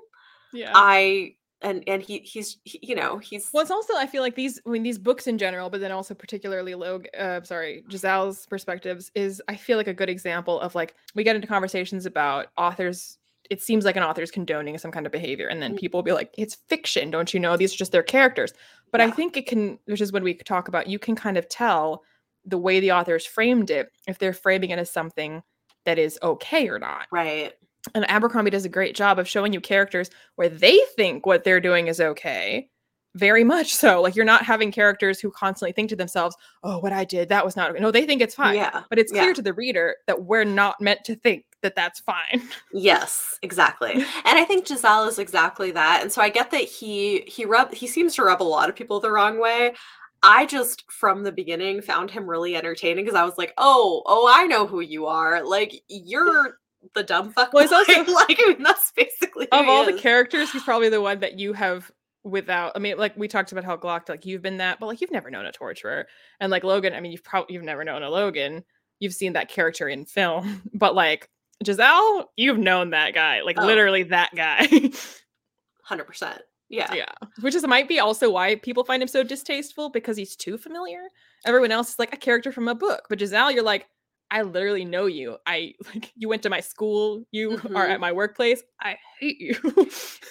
[0.53, 0.73] yeah.
[0.75, 4.37] I and and he he's he, you know he's well it's also i feel like
[4.37, 8.47] these i mean these books in general but then also particularly log uh sorry jezal's
[8.47, 12.47] perspectives is i feel like a good example of like we get into conversations about
[12.57, 13.19] authors
[13.51, 15.79] it seems like an author's condoning some kind of behavior and then Mm.
[15.81, 18.53] people will be like it's fiction don't you know these are just their characters
[18.93, 21.49] but i think it can which is when we talk about you can kind of
[21.49, 22.05] tell
[22.45, 25.43] the way the author's framed it if they're framing it as something
[25.85, 27.55] that is okay or not right
[27.95, 31.61] and Abercrombie does a great job of showing you characters where they think what they're
[31.61, 32.69] doing is okay.
[33.15, 34.03] Very much so.
[34.03, 37.45] Like you're not having characters who constantly think to themselves, "Oh, what I did, that
[37.45, 38.57] was not okay." No, they think it's fine.
[38.57, 39.35] yeah But it's clear yeah.
[39.35, 42.43] to the reader that we're not meant to think that that's fine.
[42.73, 43.93] Yes, exactly.
[43.93, 44.05] And
[44.39, 46.01] I think Jezal is exactly that.
[46.03, 48.77] And so I get that he he rub he seems to rub a lot of
[48.77, 49.75] people the wrong way.
[50.23, 54.31] I just from the beginning found him really entertaining because I was like, "Oh, oh,
[54.33, 55.43] I know who you are.
[55.45, 56.59] Like you're
[56.95, 60.51] the dumb fuck." Well, he's also- like I mean that's basically of all the characters,
[60.53, 61.91] he's probably the one that you have
[62.25, 65.01] without I mean, like we talked about how Glock, like you've been that, but like
[65.01, 66.07] you've never known a torturer.
[66.41, 68.63] And like Logen, I mean, you've probably you've never known a Logen.
[69.01, 70.63] You've seen that character in film.
[70.75, 71.29] But like
[71.67, 73.41] Jezal, you've known that guy.
[73.43, 73.67] Like Oh.
[73.67, 74.67] literally that guy.
[75.91, 76.39] 100%.
[76.69, 76.93] Yeah.
[76.93, 77.07] Yeah.
[77.41, 81.01] Which is might be also why people find him so distasteful because he's too familiar.
[81.47, 83.07] Everyone else is like a character from a book.
[83.09, 83.87] But Jezal, you're like,
[84.31, 85.37] I literally know you.
[85.47, 87.91] I like you went to my school, you are Mhm.
[87.91, 88.63] at my workplace.
[88.81, 89.57] I hate you.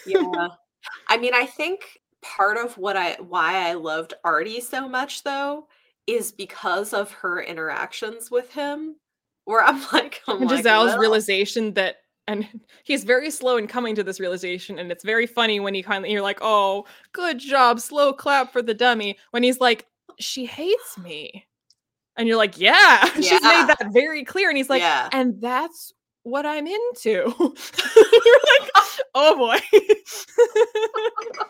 [0.05, 0.47] Yeah.
[1.09, 5.67] I mean, I think part of what I why I loved Ardee so much though
[6.07, 8.95] is because of her interactions with him.
[9.45, 12.45] Where I'm like, and like, Jezal's well, realization that and
[12.83, 16.11] he's very slow in coming to this realization and it's very funny when he kindly
[16.11, 19.85] you're like oh good job slow clap for the dummy when he's like
[20.19, 21.46] she hates me
[22.17, 25.09] and you're like yeah she's made that very clear and he's like yeah.
[25.11, 25.93] and that's
[26.27, 27.33] what I'm into.
[27.39, 28.71] You're like,
[29.15, 29.59] oh boy.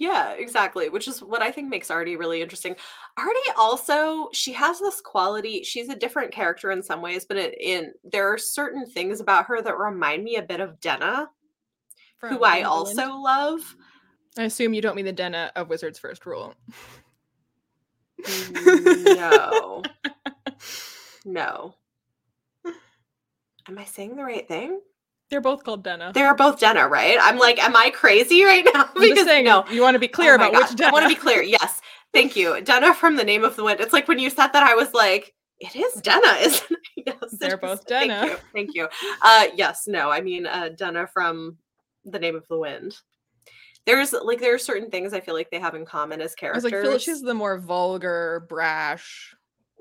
[0.00, 0.90] Yeah, exactly.
[0.90, 2.76] Which is what I think makes Ardee really interesting.
[3.18, 5.64] Ardee also, she has this quality.
[5.64, 9.46] She's a different character in some ways, but it, in there are certain things about
[9.46, 11.28] her that remind me a bit of Denna,
[12.20, 13.74] who From I also love.
[14.36, 16.54] I assume you don't mean the Denna of Wizard's First Rule.
[18.26, 19.82] No.
[21.24, 21.74] No.
[22.64, 24.80] Am I saying the right thing?
[25.30, 26.10] They're both called Denna.
[26.14, 27.18] They're both Denna, right?
[27.20, 28.88] I'm like, am I crazy right now?
[28.96, 29.64] I'm just saying, no.
[29.70, 30.62] you want to be clear Oh about God.
[30.62, 30.88] which Denna.
[30.88, 31.42] I want to be clear.
[31.42, 31.82] Yes.
[32.14, 32.62] Thank you.
[32.62, 33.80] Denna from the name of the wind.
[33.80, 37.04] It's like when you said that, I was like, it is Denna, isn't it?
[37.08, 37.36] Yes.
[37.38, 37.60] They're is.
[37.60, 38.26] both Thank Denna.
[38.26, 38.36] you.
[38.54, 38.88] Thank you.
[39.20, 41.58] Uh yes, no, I mean uh Denna from
[42.06, 42.96] the name of the wind.
[43.86, 46.64] There's like there are certain things I feel like they have in common as characters.
[46.64, 49.34] I was like, Phyllis is the more vulgar, brash,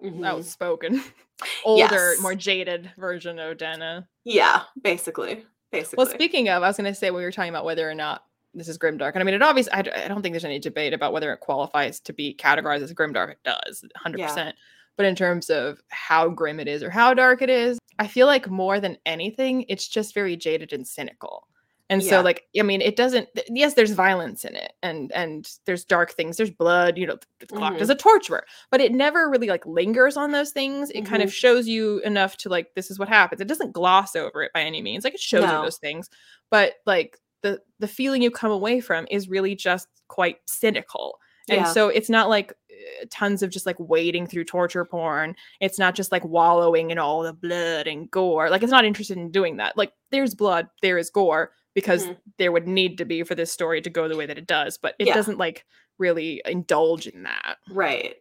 [0.03, 0.25] Mhm.
[0.25, 1.03] outspoken,
[1.65, 1.81] older,
[2.13, 2.19] Yes.
[2.21, 4.07] more jaded version of Denna.
[4.23, 5.45] Yeah, basically.
[5.71, 5.97] Basically.
[6.03, 8.23] Well, speaking of, I was going to say we were talking about whether or not
[8.53, 11.11] this is grimdark, and I mean, it obviously, I don't think there's any debate about
[11.13, 13.31] whether it qualifies to be categorized as grimdark.
[13.31, 14.55] It does, hundred percent.
[14.95, 18.25] But in terms of how grim it is or how dark it is, I feel
[18.25, 21.47] like more than anything, it's just very jaded and cynical.
[21.89, 23.29] And so, like, I mean, it doesn't.
[23.33, 26.35] th- Yes, there's violence in it, and and there's dark things.
[26.35, 26.97] There's blood.
[26.97, 27.81] You know, the clock Mhm.
[27.81, 30.89] is a torturer, but it never really like lingers on those things.
[30.91, 31.33] It kind of Mhm.
[31.33, 33.39] shows you enough to like, this is what happens.
[33.41, 35.03] It doesn't gloss over it by any means.
[35.05, 36.09] Like, it shows you those things,
[36.51, 41.19] but like the the feeling you come away from is really just quite cynical.
[41.49, 41.71] And Yeah.
[41.71, 45.35] so it's not like uh, tons of just like wading through torture porn.
[45.61, 48.49] It's not just like wallowing in all the blood and gore.
[48.49, 49.77] Like it's not interested in doing that.
[49.77, 52.17] Like there's blood, there is gore because Mhm.
[52.39, 54.79] there would need to be for this story to go the way that it does,
[54.79, 55.13] but it Yeah.
[55.13, 55.63] doesn't like
[55.99, 57.57] really indulge in that.
[57.69, 58.15] Right.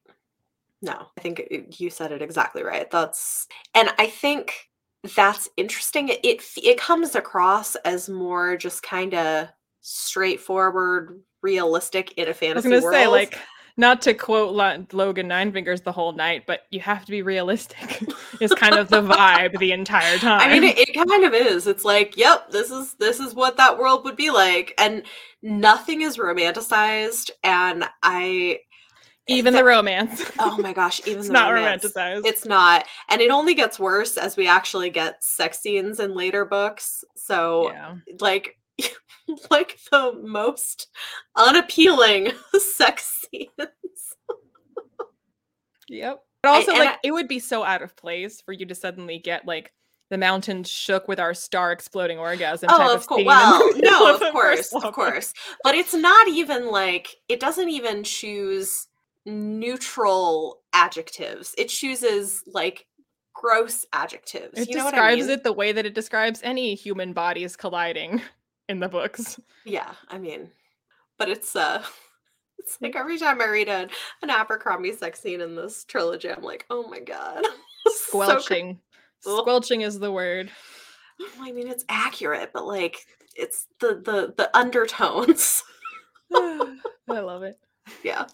[0.83, 2.91] No, I think it- you said it exactly right.
[2.91, 4.69] That's and I think
[5.15, 6.11] that's interesting.
[6.11, 9.49] It it, it comes across as more just kind of
[9.81, 12.95] straightforward, realistic in a I was fantasy gonna world.
[12.95, 13.39] say like
[13.77, 17.23] not to quote Lo- Logen Nine Fingers the whole night, but you have to be
[17.23, 18.03] realistic.
[18.41, 20.41] is kind of the vibe the entire time.
[20.41, 21.67] I mean, it, it kind of is.
[21.67, 25.03] It's like, yep, this is this is what that world would be like, and
[25.43, 27.31] nothing is romanticized.
[27.45, 28.61] And I,
[29.27, 30.25] even the romance.
[30.39, 31.85] oh my gosh, even it's the not romance.
[31.85, 32.27] romanticized.
[32.27, 32.87] It's not.
[33.09, 37.05] And it only gets worse as we actually get sex scenes in later books.
[37.15, 37.95] So yeah.
[38.21, 38.57] like
[39.51, 40.89] like the most
[41.37, 42.33] unappealing
[42.77, 43.16] sex
[45.89, 46.23] Yep.
[46.43, 48.75] But also, and like, I- it would be so out of place for you to
[48.75, 49.73] suddenly get like
[50.11, 53.25] the mountains shook with our star exploding orgasm type Oh, of of course.
[53.25, 55.33] Well, no, of of course, of course.
[55.65, 58.87] But it's not even like it doesn't even choose
[59.25, 61.55] neutral adjectives.
[61.59, 62.87] It chooses like
[63.35, 64.59] gross adjectives.
[64.59, 65.31] It you know what I describes mean?
[65.31, 68.23] it the way that it describes any human bodies colliding
[68.69, 69.39] in the books.
[69.65, 70.51] Yeah, I mean,
[71.19, 71.83] but it's uh
[72.59, 73.91] it's like every time I read an,
[74.23, 77.45] an Abercrombie sex scene in this trilogy, I'm like, oh my god.
[77.87, 78.81] Squelching.
[79.21, 80.51] So Squelching is the word.
[81.41, 85.63] I mean, it's accurate, but like it's the the the undertones.
[86.35, 86.77] I
[87.09, 87.59] love it.
[88.03, 88.27] Yeah.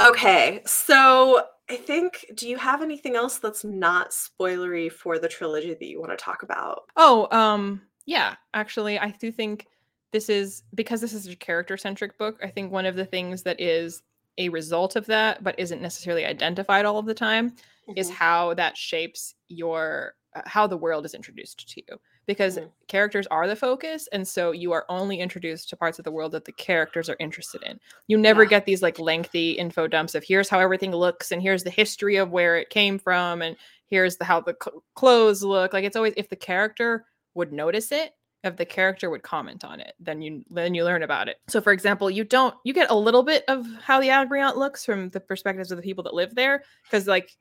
[0.00, 5.74] Okay, so I think do you have anything else that's not spoilery for the trilogy
[5.74, 6.82] that you want to talk about?
[6.96, 9.66] Oh, um yeah, actually I do think
[10.12, 12.38] this is because this is a character centric book.
[12.42, 14.02] I think one of the things that is
[14.38, 17.92] a result of that but isn't necessarily identified all of the time mm-hmm.
[17.96, 22.68] is how that shapes your uh, how the world is introduced to you because mm-hmm.
[22.86, 26.32] characters are the focus and so you are only introduced to parts of the world
[26.32, 28.50] that the characters are interested in you never yeah.
[28.50, 32.16] get these like lengthy info dumps of here's how everything looks and here's the history
[32.16, 35.96] of where it came from and here's the how the cl- clothes look like it's
[35.96, 38.12] always if the character would notice it
[38.44, 41.60] if the character would comment on it then you then you learn about it so
[41.60, 45.08] for example you don't you get a little bit of how the Agriont looks from
[45.10, 47.36] the perspectives of the people that live there because like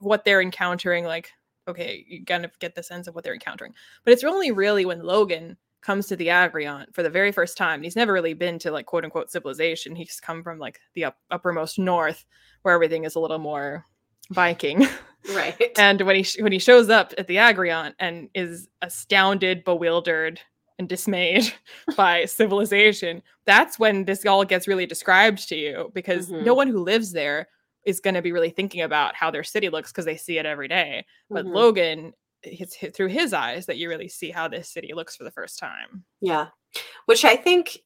[0.00, 1.30] what they're encountering like
[1.68, 3.74] okay, you kind of get the sense of what they're encountering.
[4.04, 7.82] But it's only really when Logen comes to the Agriont for the very first time.
[7.82, 9.94] He's never really been to like quote unquote civilization.
[9.94, 12.24] He's come from like the up, uppermost north
[12.62, 13.84] where everything is a little more
[14.30, 14.86] Viking.
[15.34, 15.72] Right.
[15.76, 20.40] and when he sh- when he shows up at the Agriont and is astounded, bewildered,
[20.78, 21.52] and dismayed
[21.96, 26.44] by civilization, that's when this all gets really described to you because mm-hmm.
[26.44, 27.48] no one who lives there
[27.84, 30.46] is going to be really thinking about how their city looks because they see it
[30.46, 31.04] every day.
[31.30, 31.56] But mm-hmm.
[31.56, 32.12] Logen,
[32.42, 35.58] it's through his eyes that you really see how this city looks for the first
[35.58, 36.04] time.
[36.20, 36.48] Yeah,
[37.06, 37.78] which I think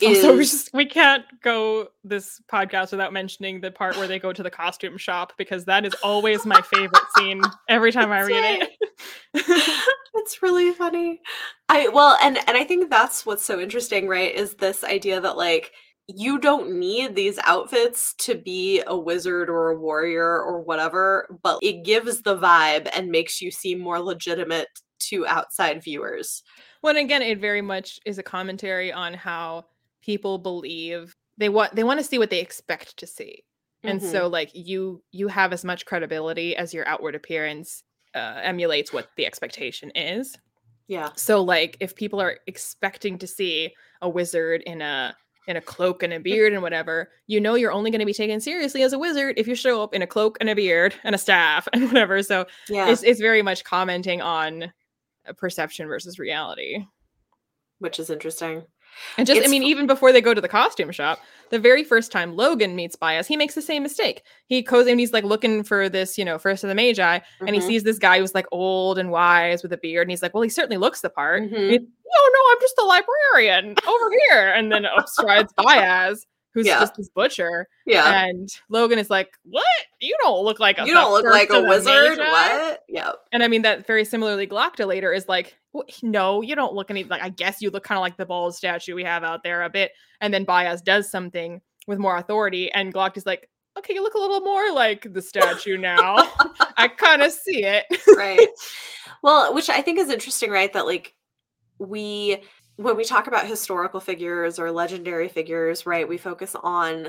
[0.00, 0.18] is...
[0.18, 4.32] Also, we just we can't go this podcast without mentioning the part where they go
[4.32, 8.60] to the costume shop because that is always my favorite scene every time I read
[8.60, 8.70] right.
[9.34, 9.86] it.
[10.14, 11.20] it's really funny.
[11.68, 14.34] I well, and and I think that's what's so interesting, right?
[14.34, 15.72] Is this idea that like
[16.08, 21.58] you don't need these outfits to be a wizard or a warrior or whatever, but
[21.62, 26.42] it gives the vibe and makes you seem more legitimate to outside viewers.
[26.82, 29.66] Well, and again, it very much is a commentary on how
[30.08, 33.44] people believe they want they want to see what they expect to see.
[33.82, 34.10] And mm-hmm.
[34.10, 37.82] so like you you have as much credibility as your outward appearance
[38.14, 40.34] uh, emulates what the expectation is.
[40.86, 41.10] Yeah.
[41.14, 45.14] So like if people are expecting to see a wizard in a
[45.46, 48.14] in a cloak and a beard and whatever, you know you're only going to be
[48.14, 50.94] taken seriously as a wizard if you show up in a cloak and a beard
[51.04, 52.22] and a staff and whatever.
[52.22, 52.88] So yeah.
[52.88, 54.72] it's, it's very much commenting on
[55.36, 56.86] perception versus reality.
[57.78, 58.64] Which is interesting.
[59.16, 61.84] And just, it's I mean, even before they go to the costume shop, the very
[61.84, 64.22] first time Logen meets Bayaz, he makes the same mistake.
[64.46, 67.46] He goes and he's like looking for this, you know, first of the Magi, mm-hmm.
[67.46, 67.68] and he mm-hmm.
[67.68, 70.42] sees this guy who's like old and wise with a beard, and he's like, well,
[70.42, 71.42] he certainly looks the part.
[71.42, 71.84] Mm-hmm.
[72.10, 76.20] Oh no, I'm just the librarian over here, and then up strides Bayaz,
[76.54, 76.80] who's yeah.
[76.80, 77.68] just this butcher.
[77.86, 78.24] Yeah.
[78.24, 79.64] And Logen is like, "What?
[80.00, 82.18] You don't look like a you don't look like a wizard.
[82.18, 82.80] What?
[83.32, 85.56] And I mean that very similarly, Glokta later is like,
[86.02, 87.22] "No, you don't look any like.
[87.22, 89.70] I guess you look kind of like the bald statue we have out there a
[89.70, 94.02] bit." And then Bayaz does something with more authority, and Glock is like, "Okay, you
[94.02, 96.16] look a little more like the statue now.
[96.76, 97.84] I kind of see it."
[98.16, 98.48] right.
[99.20, 100.72] Well, which I think is interesting, right?
[100.72, 101.12] That like
[101.78, 102.42] we
[102.76, 107.08] when we talk about historical figures or legendary figures, right, we focus on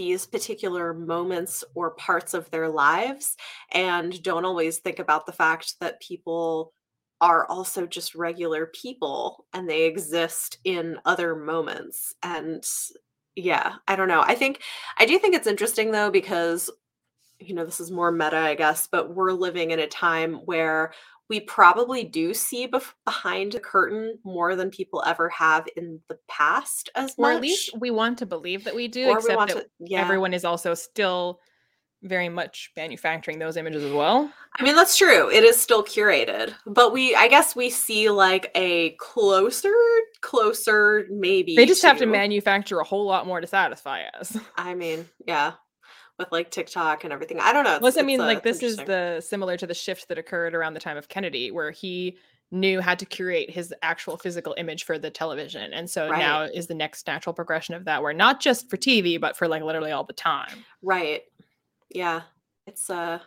[0.00, 3.36] these particular moments or parts of their lives
[3.72, 6.72] and don't always think about the fact that people
[7.20, 12.14] are also just regular people and they exist in other moments.
[12.22, 12.64] And
[13.36, 14.22] yeah, I don't know.
[14.22, 14.62] I think,
[14.96, 16.70] I do think it's interesting though, because,
[17.38, 20.94] you know, this is more meta, I guess, but we're living in a time where
[21.30, 26.18] we probably do see bef- behind the curtain more than people ever have in the
[26.28, 27.36] past as or much.
[27.36, 30.00] at least we want to believe that we do or except we that to, yeah.
[30.00, 31.40] everyone is also still
[32.02, 34.30] very much manufacturing those images as well.
[34.58, 35.30] I mean that's true.
[35.30, 36.52] It is still curated.
[36.66, 39.72] But we i guess we see like a closer
[40.20, 44.36] closer maybe they just to, have to manufacture a whole lot more to satisfy us.
[44.56, 45.52] I mean yeah
[46.20, 47.40] with like TikTok and everything.
[47.40, 47.78] I don't know.
[47.80, 50.74] Plus, I mean, uh, like this is the similar to the shift that occurred around
[50.74, 52.16] the time of Kennedy, where he
[52.52, 55.72] knew how to curate his actual physical image for the television.
[55.72, 56.18] And so right.
[56.18, 59.48] now is the next natural progression of that, where not just for TV, but for
[59.48, 60.64] like literally all the time.
[60.82, 61.22] Right.
[61.88, 62.22] Yeah.
[62.66, 63.20] It's uh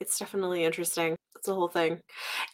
[0.00, 1.16] it's definitely interesting.
[1.36, 2.00] It's a whole thing.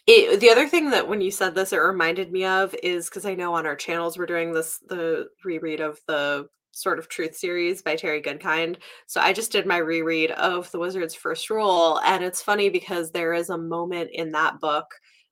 [0.07, 3.25] It, the other thing that when you said this, it reminded me of is because
[3.25, 7.37] I know on our channels we're doing this the reread of the Sword of Truth
[7.37, 8.75] series by Terry Goodkind.
[9.07, 12.01] So I just did my reread of The Wizard's First Rule.
[12.03, 14.85] And it's funny because there is a moment in that book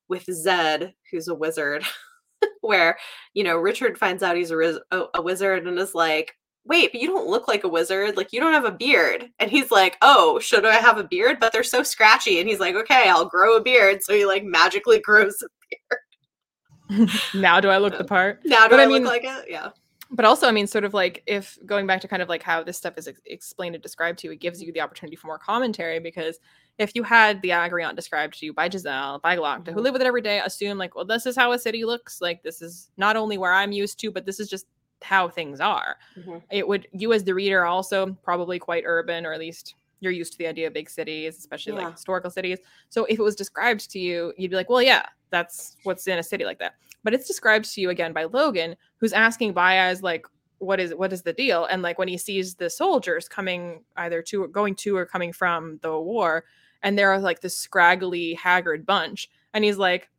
[0.07, 1.83] with Zedd, who's a wizard,
[2.61, 2.97] where,
[3.33, 6.93] you know, Richard finds out he's a, riz- a, a wizard and is like, wait,
[6.93, 8.15] but you don't look like a wizard.
[8.15, 9.29] Like, you don't have a beard.
[9.39, 11.41] And he's like, oh, should I have a beard?
[11.41, 12.39] But they're so scratchy.
[12.39, 14.01] And he's like, okay, I'll grow a beard.
[14.01, 17.09] So he like magically grows a beard.
[17.33, 18.39] now do I look the um, part?
[18.45, 19.49] Now do but I, I mean, look like it?
[19.49, 19.71] Yeah.
[20.15, 22.63] But also, I mean, sort of like if going back to kind of like how
[22.63, 25.27] this stuff is ex- explained and described to you, it gives you the opportunity for
[25.27, 26.39] more commentary because
[26.77, 29.79] if you had the Agriont described to you by Jezal, by who mm-hmm.
[29.79, 32.21] live with it every day, assume like, well, this is how a city looks.
[32.21, 34.67] Like, this is not only where I'm used to, but this is just
[35.01, 35.97] how things are.
[36.17, 36.37] Mm-hmm.
[36.51, 40.33] It would you as the reader also probably quite urban, or at least you're used
[40.33, 41.85] to the idea of big cities, especially yeah.
[41.85, 42.59] like historical cities.
[42.89, 46.19] So if it was described to you, you'd be like, well, yeah, that's what's in
[46.19, 46.75] a city like that.
[47.03, 50.25] But it's described to you again by Logen, who's asking Bayaz like,
[50.59, 51.65] what is what is the deal?
[51.65, 55.77] And like when he sees the soldiers coming either to going to or coming from
[55.81, 56.45] the war,
[56.81, 60.09] and they're like this scraggly, haggard bunch, and he's like,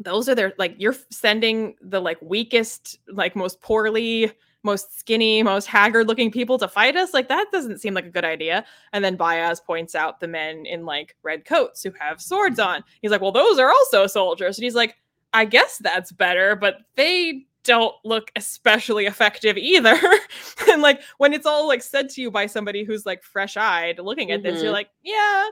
[0.00, 5.66] those are their like you're sending the like weakest like most poorly most skinny most
[5.66, 7.12] haggard looking people to fight us?
[7.12, 8.64] Like that doesn't seem like a good idea.
[8.94, 12.82] And then Bayaz points out the men in like red coats who have swords on.
[13.02, 14.56] He's like well those are also soldiers.
[14.56, 14.96] And he's like
[15.34, 19.98] i guess that's better but they don't look especially effective either
[20.70, 23.98] and like when it's all like said to you by somebody who's like fresh eyed
[23.98, 24.54] looking at mm-hmm.
[24.54, 24.74] this you're mm-hmm.
[24.74, 25.48] like yeah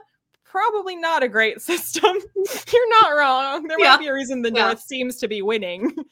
[0.55, 2.17] probably not a great system.
[2.71, 3.67] You're not wrong.
[3.67, 3.91] There yeah.
[3.91, 4.67] might be a reason the yeah.
[4.67, 5.93] North seems to be winning.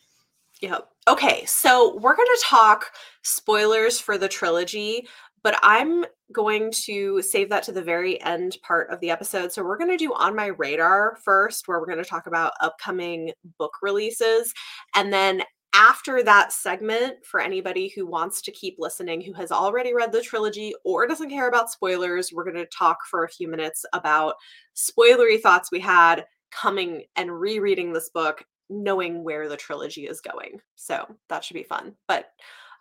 [0.62, 0.88] Yep.
[1.10, 2.86] Okay, so we're going to talk
[3.22, 5.06] spoilers for the trilogy,
[5.43, 9.51] but I'm going to save that to the very end part of the episode.
[9.51, 12.54] So we're going to do on my radar first, where we're going to talk about
[12.62, 14.54] upcoming book releases.
[14.95, 15.43] And then
[15.74, 20.21] after that segment, for anybody who wants to keep listening, who has already read the
[20.21, 24.36] trilogy or doesn't care about spoilers, we're going to talk for a few minutes about
[24.76, 30.59] spoilery thoughts we had coming and rereading this book, knowing where the trilogy is going.
[30.76, 31.95] So that should be fun.
[32.07, 32.28] But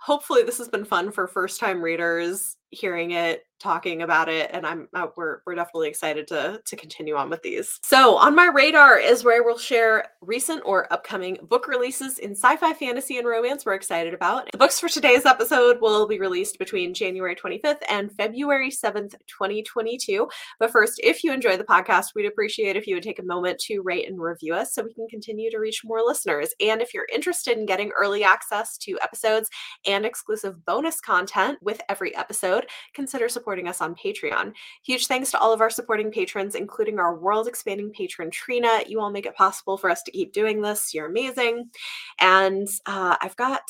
[0.00, 4.66] hopefully, this has been fun for first time readers hearing it talking about it and
[4.66, 7.78] i'm uh, we're, we're definitely excited to to continue on with these.
[7.84, 12.72] So on my radar is where we'll share recent or upcoming book releases in sci-fi
[12.74, 14.50] fantasy and romance we're excited about.
[14.50, 20.28] The books for today's episode will be released between january 25th and february 7th 2022
[20.58, 23.60] but first if you enjoy the podcast we'd appreciate if you would take a moment
[23.60, 26.54] to rate and review us so we can continue to reach more listeners.
[26.60, 29.48] And if you're interested in getting early access to episodes
[29.86, 32.61] and exclusive bonus content with every episode
[32.94, 34.52] consider supporting us on Patreon.
[34.82, 38.80] Huge thanks to all of our supporting patrons, including our world expanding patron Trina.
[38.86, 40.94] You all make it possible for us to keep doing this.
[40.94, 41.70] You're amazing.
[42.18, 43.62] And uh, I've got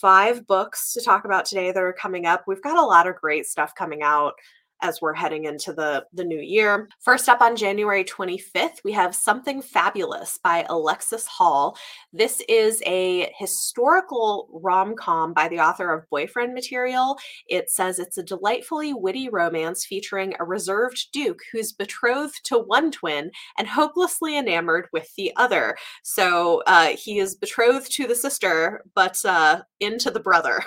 [0.00, 2.44] five books to talk about today that are coming up.
[2.46, 4.34] We've got a lot of great stuff coming out
[4.82, 6.88] as we're heading into the, the new year.
[7.00, 11.76] First up on January 25th, we have Something Fabulous by Alexis Hall.
[12.12, 17.16] This is a historical rom com by the author of Boyfriend Material.
[17.48, 22.90] It says it's a delightfully witty romance featuring a reserved duke who's betrothed to one
[22.90, 25.76] twin and hopelessly enamored with the other.
[26.02, 30.62] So uh, he is betrothed to the sister, but uh, into the brother.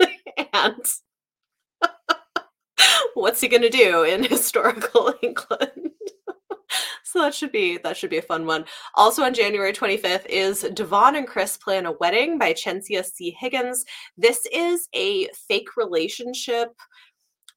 [0.52, 0.84] and
[3.20, 5.90] what's he going to do in historical England?
[7.02, 8.64] so that should be that should be a fun one.
[8.94, 13.34] Also on January 25th is Devon and Chris Plan a Wedding by Chencia C.
[13.38, 13.84] Higgins.
[14.16, 16.74] This is a fake relationship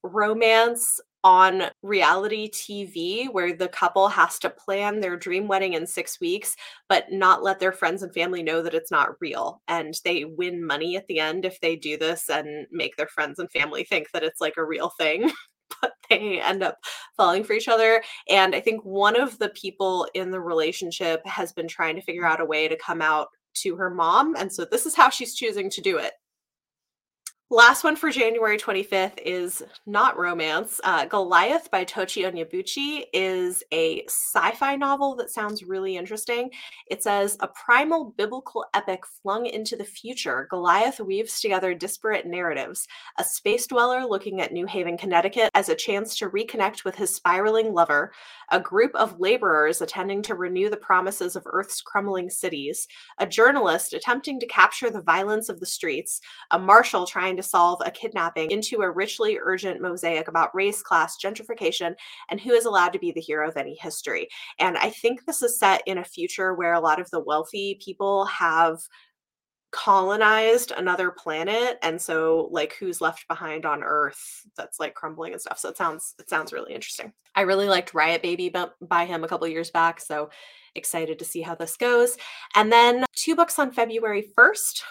[0.03, 6.20] romance on reality TV where the couple has to plan their dream wedding in six
[6.20, 6.55] weeks,
[6.89, 9.62] but not let their friends and family know that it's not real.
[9.68, 13.38] And they win money at the end if they do this and make their friends
[13.38, 15.32] and family think that it's like a real thing.
[15.82, 16.78] but they end up
[17.18, 18.04] falling for each other.
[18.30, 22.26] And I think one of the people in the relationship has been trying to figure
[22.26, 24.36] out a way to come out to her mom.
[24.36, 26.14] And so this is how she's choosing to do it.
[27.54, 30.80] Last one for January 25th is not romance.
[30.86, 36.49] Uh, Goliath by Tochi Onyebuchi is a sci fi novel that sounds really interesting.
[36.89, 40.47] It says a primal biblical epic flung into the future.
[40.49, 42.88] Goliath weaves together disparate narratives.
[43.20, 47.14] A space dweller looking at New Haven, Connecticut as a chance to reconnect with his
[47.14, 48.14] spiraling lover,
[48.54, 52.88] a group of laborers attending to renew the promises of Earth's crumbling cities,
[53.18, 56.22] a journalist attempting to capture the violence of the streets,
[56.52, 60.82] a marshal trying to to solve a kidnapping into a richly urgent mosaic about race,
[60.82, 61.94] class, gentrification,
[62.30, 64.28] and who is allowed to be the hero of any history.
[64.60, 67.80] And I think this is set in a future where a lot of the wealthy
[67.84, 68.80] people have
[69.72, 75.42] colonized another planet and so like who's left behind on earth that's like crumbling and
[75.42, 75.58] stuff.
[75.60, 77.14] So it sounds it sounds really interesting.
[77.36, 80.30] I really liked riot baby by him a couple years back so
[80.76, 82.18] excited to see how this goes.
[82.56, 84.82] And then two books on february 1st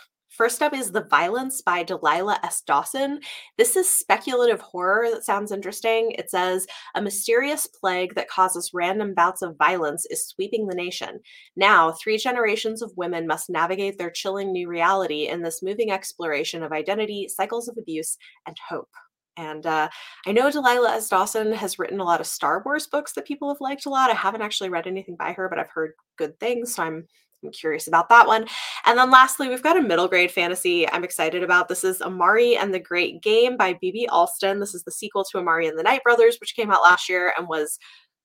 [0.41, 2.63] First up is The Violence by Delilah S.
[2.63, 3.21] Dawson.
[3.59, 6.13] This is speculative horror that sounds interesting.
[6.13, 11.21] It says a mysterious plague that causes random bouts of violence is sweeping the nation.
[11.57, 16.63] Now, three generations of women must navigate their chilling new reality in this moving exploration
[16.63, 18.17] of identity, cycles of abuse,
[18.47, 18.89] and hope.
[19.37, 19.91] And uh,
[20.27, 21.11] I know Delilah S.
[21.11, 24.09] Dawson has written a lot of Star Wars books that people have liked a lot.
[24.09, 26.77] I haven't actually read anything by her, but I've heard good things.
[26.77, 27.07] So I'm,
[27.43, 28.47] I'm curious about that one.
[28.85, 31.69] And then lastly, we've got a middle grade fantasy I'm excited about.
[31.69, 34.09] This is Amari and the Great Game by B.B.
[34.11, 34.61] Alston.
[34.61, 37.33] This is the sequel to Amari and the Night Brothers, which came out last year
[37.39, 37.79] and was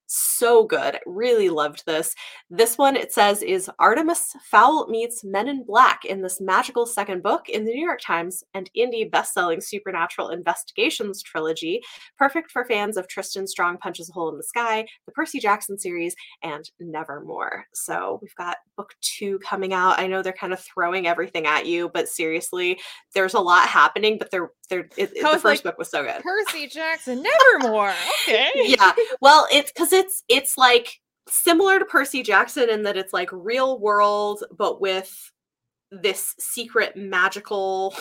[0.08, 1.00] so good.
[1.06, 2.16] Really loved this.
[2.50, 7.24] This one, it says, is Artemis Fowl meets Men in Black in this magical second
[7.24, 11.82] book in the New York Times and indie best-selling supernatural investigations trilogy,
[12.18, 15.78] perfect for fans of Tristan Strong Punches a Hole in the Sky, the Percy Jackson
[15.78, 17.66] series, and Nevermore.
[17.74, 20.00] So we've got book two coming out.
[20.00, 22.80] I know they're kind of throwing everything at you, but seriously,
[23.14, 26.22] there's a lot happening, but they're they're it, the first like, book was so good.
[26.22, 27.94] Percy Jackson, Nevermore.
[28.28, 28.50] Okay.
[28.56, 28.94] yeah.
[29.22, 33.80] Well, it's because it's it's like similar to Percy Jackson in that it's like real
[33.80, 35.32] world, but with
[35.92, 37.96] this secret magical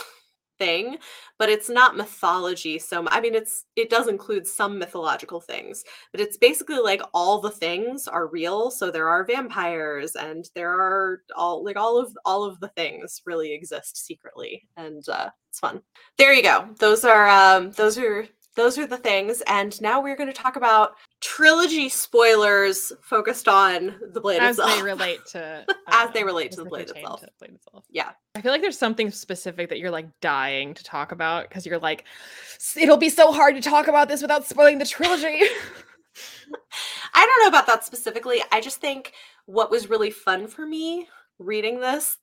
[0.64, 0.96] thing
[1.38, 6.20] but it's not mythology so i mean it's it does include some mythological things but
[6.20, 11.22] it's basically like all the things are real so there are vampires and there are
[11.36, 15.80] all like all of all of the things really exist secretly and uh it's fun.
[16.18, 16.68] There you go.
[16.80, 19.42] Those are um those are those are the things.
[19.46, 24.76] And now we're going to talk about trilogy spoilers focused on the blade as itself.
[24.76, 27.20] they relate to uh, as they relate to the blade itself.
[27.20, 27.84] to the blade itself.
[27.90, 28.10] Yeah.
[28.34, 31.78] I feel like there's something specific that you're like dying to talk about because you're
[31.78, 32.04] like,
[32.76, 35.40] it'll be so hard to talk about this without spoiling the trilogy.
[37.14, 38.42] I don't know about that specifically.
[38.52, 39.12] I just think
[39.46, 42.18] what was really fun for me reading this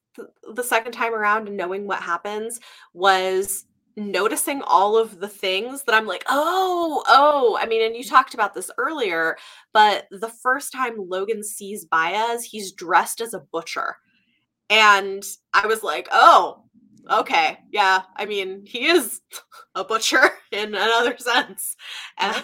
[0.54, 2.60] the second time around and knowing what happens
[2.94, 3.66] was
[3.96, 7.58] noticing all of the things that I'm like, oh, oh.
[7.60, 9.38] I mean, and you talked about this earlier,
[9.74, 13.98] but the first time Logen sees Bayaz, he's dressed as a butcher.
[14.70, 15.24] And
[15.54, 16.64] I was like, oh,
[17.10, 17.60] okay.
[17.72, 18.04] Yeah.
[18.16, 19.22] I mean, he is
[19.76, 21.76] a butcher in another sense.
[22.18, 22.44] And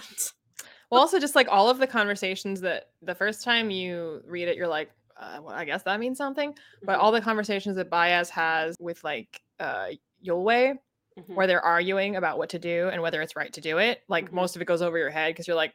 [0.90, 4.58] well, also just like all of the conversations that the first time you read it,
[4.58, 6.56] you're like, uh, well, I guess that means something.
[6.84, 7.02] But mm-hmm.
[7.02, 9.88] all the conversations that Bayaz has with like uh
[10.26, 10.78] Yulwei,
[11.18, 11.34] mm-hmm.
[11.34, 14.02] where they're arguing about what to do and whether it's right to do it.
[14.08, 14.36] Like mm-hmm.
[14.36, 15.74] most of it goes over your head because you're like,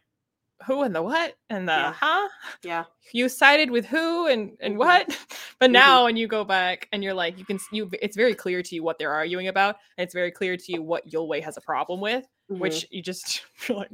[0.66, 1.94] who and the what and the yeah.
[1.98, 2.28] huh?
[2.62, 2.84] Yeah.
[3.12, 4.78] You sided with who and and mm-hmm.
[4.78, 5.06] what?
[5.58, 5.72] but mm-hmm.
[5.72, 8.74] now when you go back and you're like, you can you it's very clear to
[8.74, 9.76] you what they're arguing about.
[9.98, 12.96] And it's very clear to you what Yulwei has a problem with, which mm-hmm.
[12.96, 13.90] you just feel like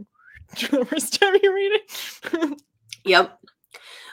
[0.70, 2.62] the first time you read it.
[3.04, 3.38] yep.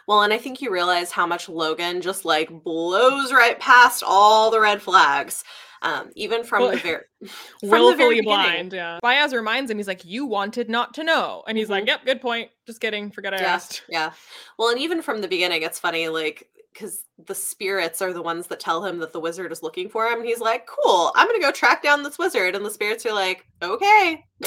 [0.08, 4.52] Well, and I think you realize how much Logen just like blows right past all
[4.52, 5.44] the red flags.
[5.86, 6.78] Um, even from well, the
[7.62, 8.74] very willfully blind.
[8.74, 9.00] Yeah.
[9.04, 11.74] Bayaz reminds him, he's like, "You wanted not to know," and he's mm-hmm.
[11.74, 12.50] like, "Yep, good point.
[12.66, 13.12] Just kidding.
[13.12, 14.12] Forget I yeah, asked." Yeah.
[14.58, 18.48] Well, and even from the beginning, it's funny, like because the spirits are the ones
[18.48, 21.28] that tell him that the wizard is looking for him, and he's like, "Cool, I'm
[21.28, 24.26] gonna go track down this wizard," and the spirits are like, "Okay,"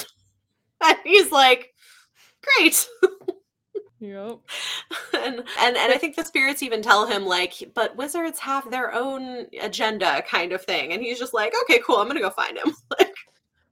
[0.82, 1.72] and he's like,
[2.42, 2.84] "Great."
[4.00, 4.38] Yep.
[5.14, 8.92] and, and and I think the spirits even tell him like, but wizards have their
[8.94, 10.92] own agenda kind of thing.
[10.92, 12.74] And he's just like, okay, cool, I'm gonna go find him.
[12.98, 13.14] like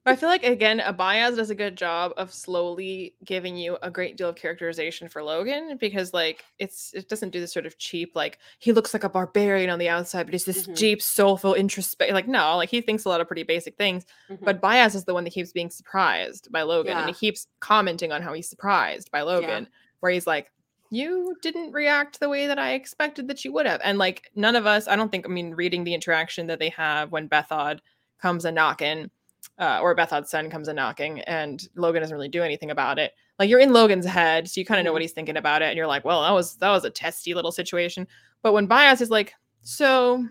[0.08, 4.16] I feel like again, Bayaz does a good job of slowly giving you a great
[4.16, 8.12] deal of characterization for Logen because like it's it doesn't do this sort of cheap
[8.14, 10.74] like he looks like a barbarian on the outside, but he's this mm-hmm.
[10.74, 12.12] deep, soulful, introspect.
[12.12, 14.06] Like no, like he thinks a lot of pretty basic things.
[14.30, 14.44] Mm-hmm.
[14.44, 17.00] But Bayaz is the one that keeps being surprised by Logen, yeah.
[17.00, 19.62] and he keeps commenting on how he's surprised by Logen.
[19.62, 19.68] Yeah
[20.00, 20.50] where he's like,
[20.90, 23.80] you didn't react the way that I expected that you would have.
[23.82, 26.68] And like none of us, I don't think, I mean, reading the interaction that they
[26.70, 27.82] have when Bethod
[28.20, 29.10] comes a knocking,
[29.58, 33.12] uh, or Bethod's son comes a knocking, and Logen doesn't really do anything about it.
[33.38, 35.04] Like you're in Logen's head, so you kind of know what mm-hmm.
[35.04, 37.52] he's thinking about it, and you're like, well, that was that was a testy little
[37.52, 38.06] situation.
[38.42, 40.26] But when Bayaz is like, so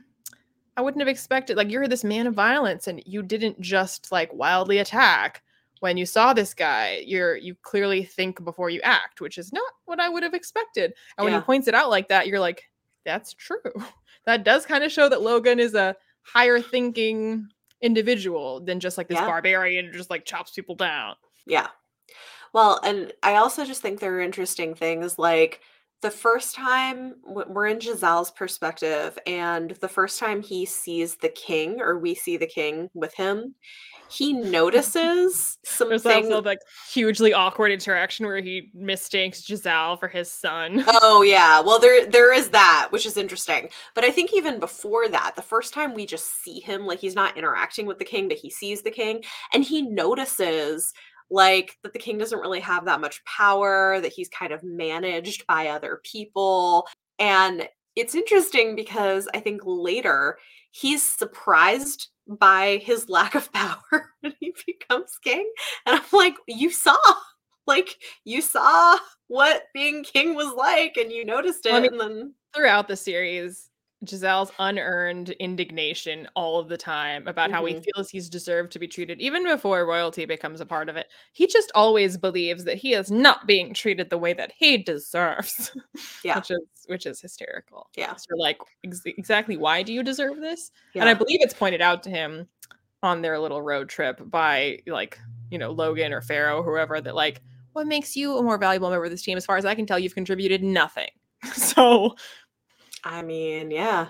[0.78, 4.34] I wouldn't have expected, like you're this man of violence, and you didn't just like
[4.34, 5.44] wildly attack
[5.86, 9.72] when you saw this guy you're you clearly think before you act which is not
[9.86, 11.24] what i would have expected and yeah.
[11.26, 12.64] when he points it out like that you're like
[13.06, 13.72] that's true
[14.26, 17.48] that does kind of show that logen is a higher thinking
[17.82, 19.28] individual than just like this yeah.
[19.28, 21.14] barbarian who just like chops people down
[21.46, 21.68] yeah
[22.52, 25.62] well and i also just think there are interesting things like
[26.02, 31.82] the first time we're in Jezal's perspective, and the first time he sees the king,
[31.82, 33.56] or we see the king with him,
[34.10, 36.28] he notices some There's things.
[36.28, 36.60] also like
[36.92, 40.84] hugely awkward interaction where he mistakes Jezal for his son.
[41.02, 43.70] Oh yeah, well there there is that, which is interesting.
[43.94, 47.16] But I think even before that, the first time we just see him, like he's
[47.16, 50.94] not interacting with the king, but he sees the king, and he notices
[51.30, 55.46] like that the king doesn't really have that much power, that he's kind of managed
[55.48, 56.88] by other people.
[57.20, 60.38] And it's interesting because I think later
[60.72, 65.50] he's surprised by his lack of power when he becomes king.
[65.86, 66.96] And I'm like, you saw,
[67.68, 68.98] like, you saw
[69.28, 72.96] what being king was like, and you noticed it, I mean- and then Throughout the
[72.96, 73.70] series,
[74.10, 77.84] Jezal's unearned indignation all of the time about how he Mhm.
[77.86, 81.08] feels he's deserved to be treated, even before royalty becomes a part of it.
[81.34, 85.72] He just always believes that he is not being treated the way that he deserves.
[86.24, 86.38] Yeah.
[86.38, 87.90] which is which is hysterical.
[87.98, 88.16] Yeah.
[88.16, 90.72] So you're like, ex- exactly why do you deserve this?
[90.94, 91.02] yeah.
[91.02, 92.48] And I believe it's pointed out to him
[93.04, 97.42] on their little road trip by like, you know, Logen or Ferro, whoever, that like,
[97.74, 99.36] what makes you a more valuable member of this team?
[99.38, 101.10] As far as I can tell, you've contributed nothing.
[101.54, 102.16] so
[103.06, 104.08] I mean, yeah.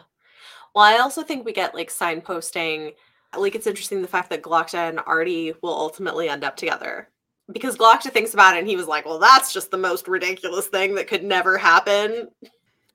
[0.74, 2.94] Well, I also think we get like signposting.
[3.38, 7.10] Like, it's interesting the fact that Glokta and Ardee will ultimately end up together
[7.52, 10.68] because Glokta thinks about it and he was like, well, that's just the most ridiculous
[10.68, 12.30] thing that could never happen.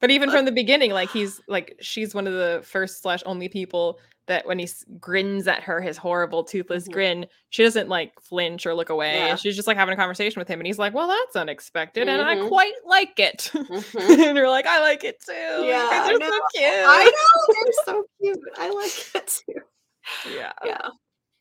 [0.01, 3.49] But even from the beginning, like he's like she's one of the first slash only
[3.49, 6.93] people that when he s- grins at her, his horrible toothless Mhm.
[6.93, 9.17] grin, she doesn't like flinch or look away.
[9.17, 9.35] Yeah.
[9.37, 12.23] She's just like having a conversation with him, and he's like, "Well, that's unexpected, and
[12.23, 12.49] I Mhm.
[12.49, 14.29] quite like it." Mhm.
[14.29, 15.33] and you're like, "I like it too.
[15.33, 16.31] Yeah, guys I are know.
[16.31, 17.55] so cute." I know.
[17.55, 18.39] They're so cute.
[18.59, 20.33] I like it too.
[20.37, 20.53] yeah.
[20.65, 20.89] Yeah.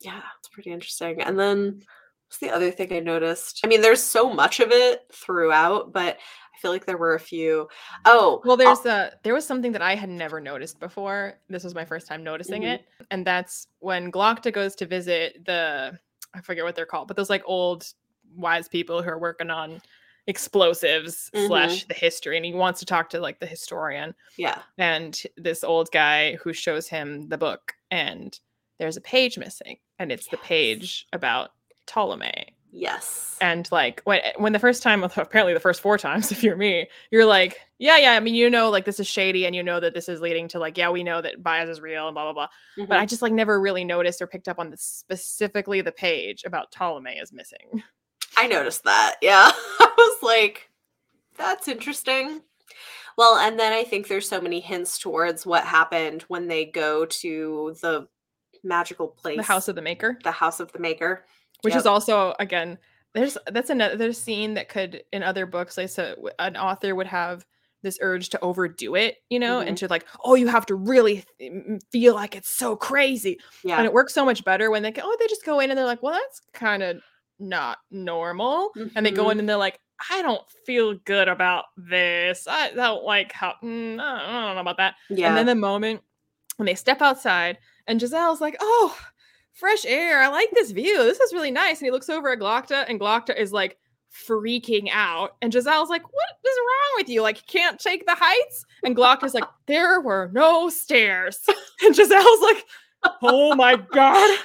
[0.01, 0.21] Yeah.
[0.39, 1.21] It's pretty interesting.
[1.21, 1.83] And then
[2.27, 3.59] what's the other thing I noticed?
[3.63, 6.17] I mean, there's so much of it throughout, but
[6.59, 7.67] feel like there were a few.
[8.05, 11.39] Oh, Well, uh, there's uh there was something that I had never noticed before.
[11.49, 12.73] This was my first time noticing Mhm.
[12.75, 15.97] it, and that's when Glokta goes to visit the
[16.33, 17.85] I forget what they're called, but those like old
[18.35, 19.81] wise people who are working on
[20.27, 21.47] explosives Mhm.
[21.47, 24.61] slash the history, and he wants to talk to like the historian yeah.
[24.77, 28.39] and this old guy who shows him the book, and
[28.77, 31.51] there's a page missing, and it's the page about
[31.87, 32.49] Tolomei.
[32.71, 33.37] Yes.
[33.41, 36.87] And like when when the first time, apparently the first four times, if you're me,
[37.11, 38.11] you're like, yeah, yeah.
[38.13, 40.47] I mean, you know, like this is shady, and you know that this is leading
[40.49, 42.47] to like, yeah, we know that bayaz is real, and blah blah blah.
[42.77, 42.99] But Mhm.
[42.99, 46.71] I just like never really noticed or picked up on the, specifically the page about
[46.71, 47.83] Tolomei is missing.
[48.37, 49.15] I noticed that.
[49.21, 49.51] Yeah.
[49.51, 50.69] I was like,
[51.37, 52.41] that's interesting.
[53.17, 57.05] Well, and then I think there's so many hints towards what happened when they go
[57.05, 58.07] to the
[58.63, 61.25] magical place, The House of the Maker, the house of the maker.
[61.61, 61.79] Which Yep.
[61.81, 62.77] is also again,
[63.13, 67.45] there's that's another scene that could in other books, like so an author would have
[67.81, 71.23] this urge to overdo it, you know, and to like, oh, you have to really
[71.39, 73.39] th- feel like it's so crazy.
[73.63, 73.77] Yeah.
[73.77, 75.77] and it works so much better when they go, oh, they just go in and
[75.77, 76.97] they're like, well, that's kind of
[77.39, 78.71] not normal.
[78.95, 79.31] And they go Mhm.
[79.31, 79.79] in and they're like,
[80.11, 82.47] I don't feel good about this.
[82.49, 84.95] I don't like how, mm, I don't- I don't know about that.
[85.09, 85.29] yeah.
[85.29, 86.01] And then the moment
[86.57, 88.97] when they step outside and Jezal's like, oh,
[89.59, 90.21] fresh air.
[90.21, 90.97] I like this view.
[90.97, 91.79] This is really nice.
[91.79, 93.77] And he looks over at Glokta and Glokta is like
[94.27, 95.35] freaking out.
[95.41, 97.21] And Jezal's like, what is wrong with you?
[97.21, 98.65] Like, can't take the heights?
[98.83, 101.39] And Glokta's like, there were no stairs.
[101.81, 102.65] And Jezal's like,
[103.23, 104.37] oh my God.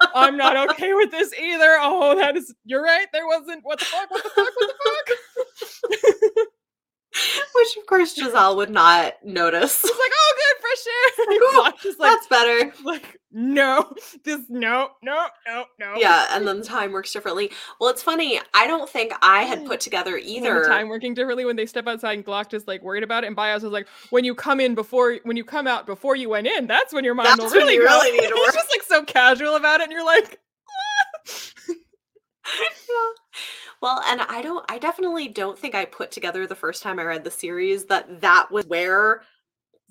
[0.14, 1.78] I'm not okay with this either.
[1.80, 3.06] Oh, that is, you're right.
[3.14, 4.76] There wasn't, what the fuck, what the fuck, what
[5.58, 6.46] the fuck?
[7.54, 9.82] Which of course Jezal would not notice.
[9.84, 11.02] It's like, oh, good, fresh air.
[11.52, 11.62] Cool.
[11.98, 12.72] Like, That's better.
[12.84, 13.92] like no
[14.24, 17.50] this no no no no Yeah, and then the time works differently.
[17.80, 18.40] Well, it's funny.
[18.54, 20.64] I don't think I had put together either.
[20.64, 23.36] time working differently when they step outside and Glock just like worried about it and
[23.36, 26.46] Bayaz was like when you come in before when you come out before you went
[26.46, 28.54] in that's when your mind will That's when really really need to work.
[28.54, 30.38] just like so casual about it and you're like
[31.28, 31.42] ah.
[32.88, 33.65] Yeah.
[33.82, 37.04] Well, and I don't I definitely don't think I put together the first time I
[37.04, 39.22] read the series that that was where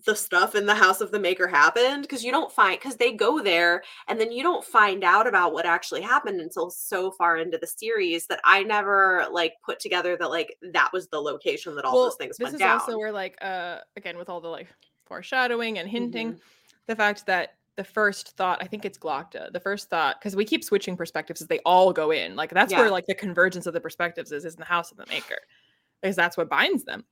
[0.06, 3.12] the stuff in the house of the maker happened because you don't find because they
[3.12, 7.38] go there and then you don't find out about what actually happened until so far
[7.38, 11.76] into the series that I never like put together that like that was the location
[11.76, 12.80] that all those things this went is down.
[12.82, 14.68] also where like uh again with all the like
[15.06, 16.40] foreshadowing and hinting Mhm.
[16.88, 20.46] the fact that the first thought i think it's glokta the first thought because we
[20.46, 22.80] keep switching perspectives as they all go in like that's Yeah.
[22.82, 25.38] where like the convergence of the perspectives is is in the house of the maker
[26.02, 27.04] because that's what binds them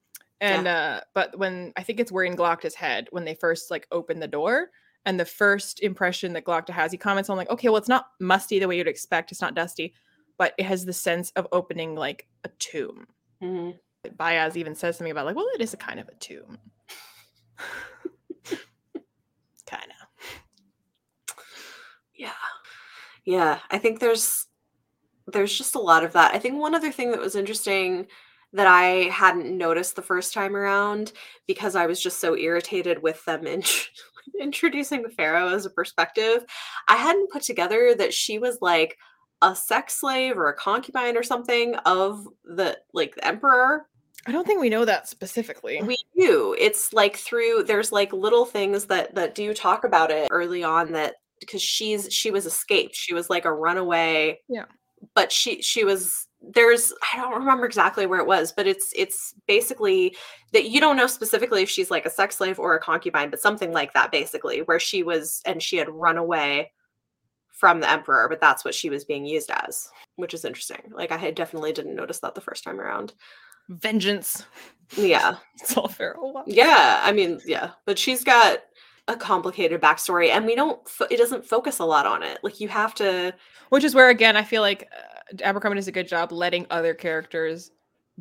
[0.41, 3.88] and uh but when i think it's where in glokta's head when they first like
[3.91, 4.70] open the door
[5.05, 8.07] and the first impression that glokta has he comments on like okay well it's not
[8.22, 9.93] musty the way you'd expect it's not dusty
[10.38, 13.05] but it has the sense of opening like a tomb
[13.41, 13.78] Mhm.
[14.18, 16.57] Bayaz even says something about like, well, it is a kind of a tomb.
[19.66, 21.36] kind of.
[22.16, 22.32] Yeah.
[23.26, 24.47] Yeah, I think there's
[25.28, 26.34] there's just a lot of that.
[26.34, 28.07] I think one other thing that was interesting
[28.51, 31.13] that I hadn't noticed the first time around
[31.47, 33.63] because I was just so irritated with them in
[34.39, 36.45] introducing Ferro as a perspective,
[36.88, 38.97] I hadn't put together that she was like
[39.41, 43.88] a sex slave or a concubine or something of the like the emperor.
[44.26, 45.82] I don't think we know that specifically.
[45.84, 46.55] We do.
[46.57, 50.93] It's like through there's like little things that that do talk about it early on
[50.93, 51.15] that
[51.46, 52.96] because she's she was escaped.
[52.96, 54.39] She was like a runaway.
[54.48, 54.66] Yeah.
[55.16, 59.34] But she she was there's I don't remember exactly where it was, but it's it's
[59.48, 60.16] basically
[60.52, 63.39] that you don't know specifically if she's like a sex slave or a concubine, but
[63.39, 66.72] something like that basically, where she was and she had run away
[67.54, 69.88] from the emperor, but that's what she was being used as,
[70.18, 70.82] which is interesting.
[70.91, 73.14] Like I had definitely didn't notice that the first time around.
[73.70, 74.46] Vengeance.
[74.98, 75.38] Yeah.
[75.62, 76.16] it's all fair.
[76.46, 78.60] Yeah, I mean, yeah, but she's got
[79.08, 82.39] a complicated backstory and we don't fo- it doesn't focus a lot on it.
[82.43, 83.34] Like you have to
[83.70, 86.93] which is where again I feel like uh, Abercrombie does a good job letting other
[86.93, 87.72] characters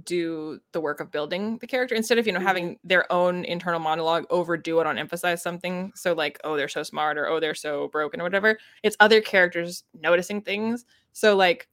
[0.04, 2.48] do the work of building the character instead of you know mm-hmm.
[2.48, 6.82] having their own internal monologue overdo it on emphasize something so like oh they're so
[6.82, 11.68] smart or oh they're so broken or whatever it's other characters noticing things so like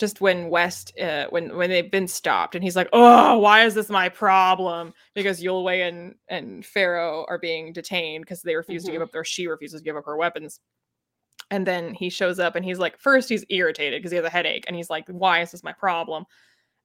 [0.00, 3.74] just when west uh, when when they've been stopped and he's like oh why is
[3.74, 8.88] this my problem because yulwei and and ferro are being detained because they refuse mm-hmm.
[8.88, 9.16] to give mm-hmm.
[9.16, 10.58] up or she refuses to give up her weapons
[11.52, 14.30] and then he shows up and he's like first he's irritated because he has a
[14.30, 16.24] headache and he's like why is this my problem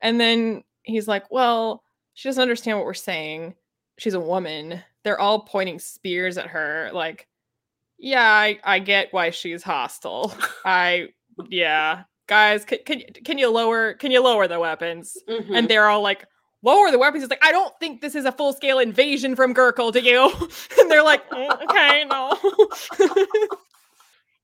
[0.01, 3.55] and then he's like, Well, she doesn't understand what we're saying.
[3.97, 4.81] She's a woman.
[5.03, 6.89] They're all pointing spears at her.
[6.93, 7.27] Like,
[7.97, 10.33] yeah, I, I get why she's hostile.
[10.65, 11.09] I,
[11.49, 15.17] yeah, guys, can, can, can you lower, can you lower the weapons?
[15.29, 15.55] Mm-hmm.
[15.55, 16.25] And they're all like,
[16.63, 17.23] lower the weapons.
[17.23, 20.31] It's like, I don't think this is a full scale invasion from Gurkle do you.
[20.79, 22.37] and they're like, mm, okay, no.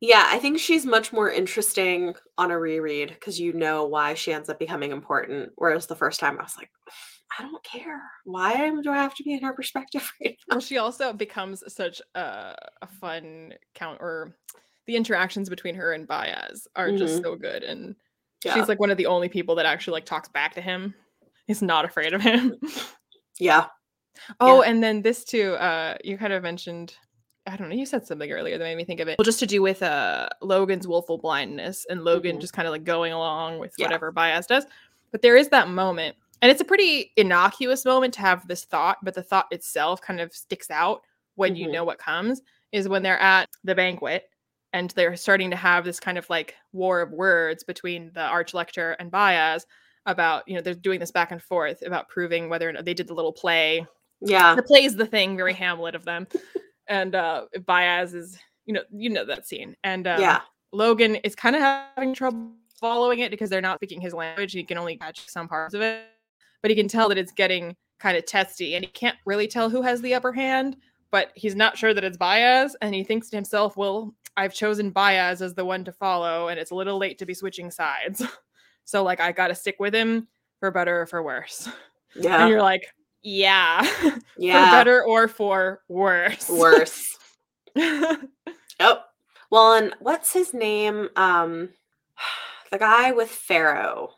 [0.01, 4.33] Yeah, I think she's much more interesting on a reread because you know why she
[4.33, 5.51] ends up becoming important.
[5.57, 6.71] Whereas the first time I was like,
[7.37, 8.01] I don't care.
[8.25, 12.01] Why do I have to be in her perspective right Well, she also becomes such
[12.15, 14.35] a, a fun count or
[14.87, 16.97] the interactions between her and Bayaz are mm-hmm.
[16.97, 17.63] just so good.
[17.63, 17.95] And
[18.43, 18.55] yeah.
[18.55, 20.93] she's like one of the only people that actually like talks back to him.
[21.47, 22.55] He's not afraid of him.
[23.39, 23.67] yeah.
[24.39, 24.69] Oh, yeah.
[24.69, 26.95] and then this too, uh, you kind of mentioned
[27.47, 27.75] I don't know.
[27.75, 29.17] You said something earlier that made me think of it.
[29.17, 32.39] Well, just to do with uh Logen's willful blindness and Logen mm-hmm.
[32.39, 33.85] just kind of like going along with yeah.
[33.85, 34.65] whatever Bayaz does.
[35.11, 38.99] But there is that moment, and it's a pretty innocuous moment to have this thought,
[39.03, 41.01] but the thought itself kind of sticks out
[41.35, 41.63] when mm-hmm.
[41.63, 42.41] you know what comes.
[42.71, 44.29] Is when they're at the banquet
[44.73, 48.53] and they're starting to have this kind of like war of words between the arch
[48.53, 49.65] Archlector and Bayaz
[50.05, 52.93] about you know they're doing this back and forth about proving whether or not they
[52.93, 53.85] did the little play.
[54.21, 56.27] Yeah, the play is the thing, very Hamlet of them.
[56.87, 60.41] and uh Bayaz is you know you know that scene and um, yeah
[60.73, 64.63] Logen is kind of having trouble following it because they're not speaking his language he
[64.63, 66.03] can only catch some parts of it
[66.61, 69.69] but he can tell that it's getting kind of testy and he can't really tell
[69.69, 70.77] who has the upper hand
[71.11, 74.91] but he's not sure that it's Bayaz and he thinks to himself well I've chosen
[74.91, 78.23] Bayaz as the one to follow and it's a little late to be switching sides
[78.85, 80.27] so like I got to stick with him
[80.59, 81.67] for better or for worse
[82.15, 82.85] yeah and you're like
[83.23, 83.87] yeah.
[84.37, 84.65] Yeah.
[84.65, 86.49] for better or for worse.
[86.49, 87.17] Worse.
[87.77, 88.17] oh.
[89.51, 91.09] Well, and what's his name?
[91.15, 91.69] Um
[92.71, 94.13] the guy with Ferro.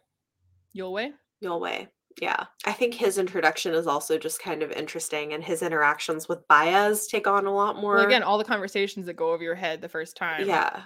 [0.76, 1.12] Yulwei?
[1.44, 1.88] Yulwei.
[2.22, 2.46] Yeah.
[2.66, 7.08] I think his introduction is also just kind of interesting and his interactions with Bayaz
[7.10, 7.96] take on a lot more.
[7.96, 10.48] Well, again, all the conversations that go over your head the first time.
[10.48, 10.82] Yeah.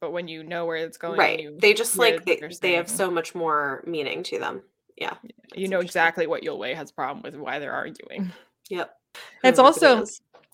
[0.00, 1.48] But when you know where it's going, right.
[1.58, 4.62] They just like they, they have so much more meaning to them
[5.00, 5.14] yeah
[5.54, 8.30] you know exactly what Yulwei has a problem with why they're arguing
[8.68, 8.94] yep
[9.42, 10.10] it's also it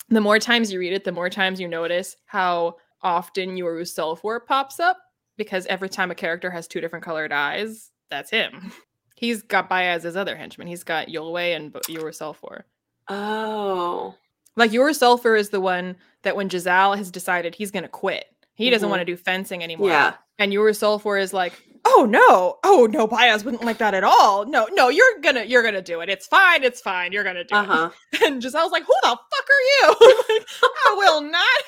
[0.09, 4.41] the more times you read it the more times you notice how often Yoru Sulfur
[4.41, 4.99] pops up
[5.37, 8.73] because every time a character has two different colored eyes that's him
[9.17, 10.69] he's got Bayaz as other henchman.
[10.69, 12.65] He's got Yulwei and Yoru Sulfur.
[13.09, 14.15] Oh.
[14.55, 18.27] Like Yoru Sulfur is the one that when Jezal has decided he's going to quit
[18.57, 18.91] he doesn't mm-hmm.
[18.91, 19.91] want to do fencing anymore.
[19.91, 20.15] Yeah.
[20.39, 21.53] And Yoru Sulfur is like
[21.85, 22.57] oh no.
[22.65, 24.47] Oh no Bayaz wouldn't like that at all.
[24.47, 26.09] No no you're gonna you're gonna do it.
[26.09, 27.13] It's fine it's fine.
[27.13, 27.91] You're gonna do uh-huh.
[28.13, 29.95] it and was like who the fuck are you?
[30.29, 30.47] Like,
[30.89, 31.63] I will not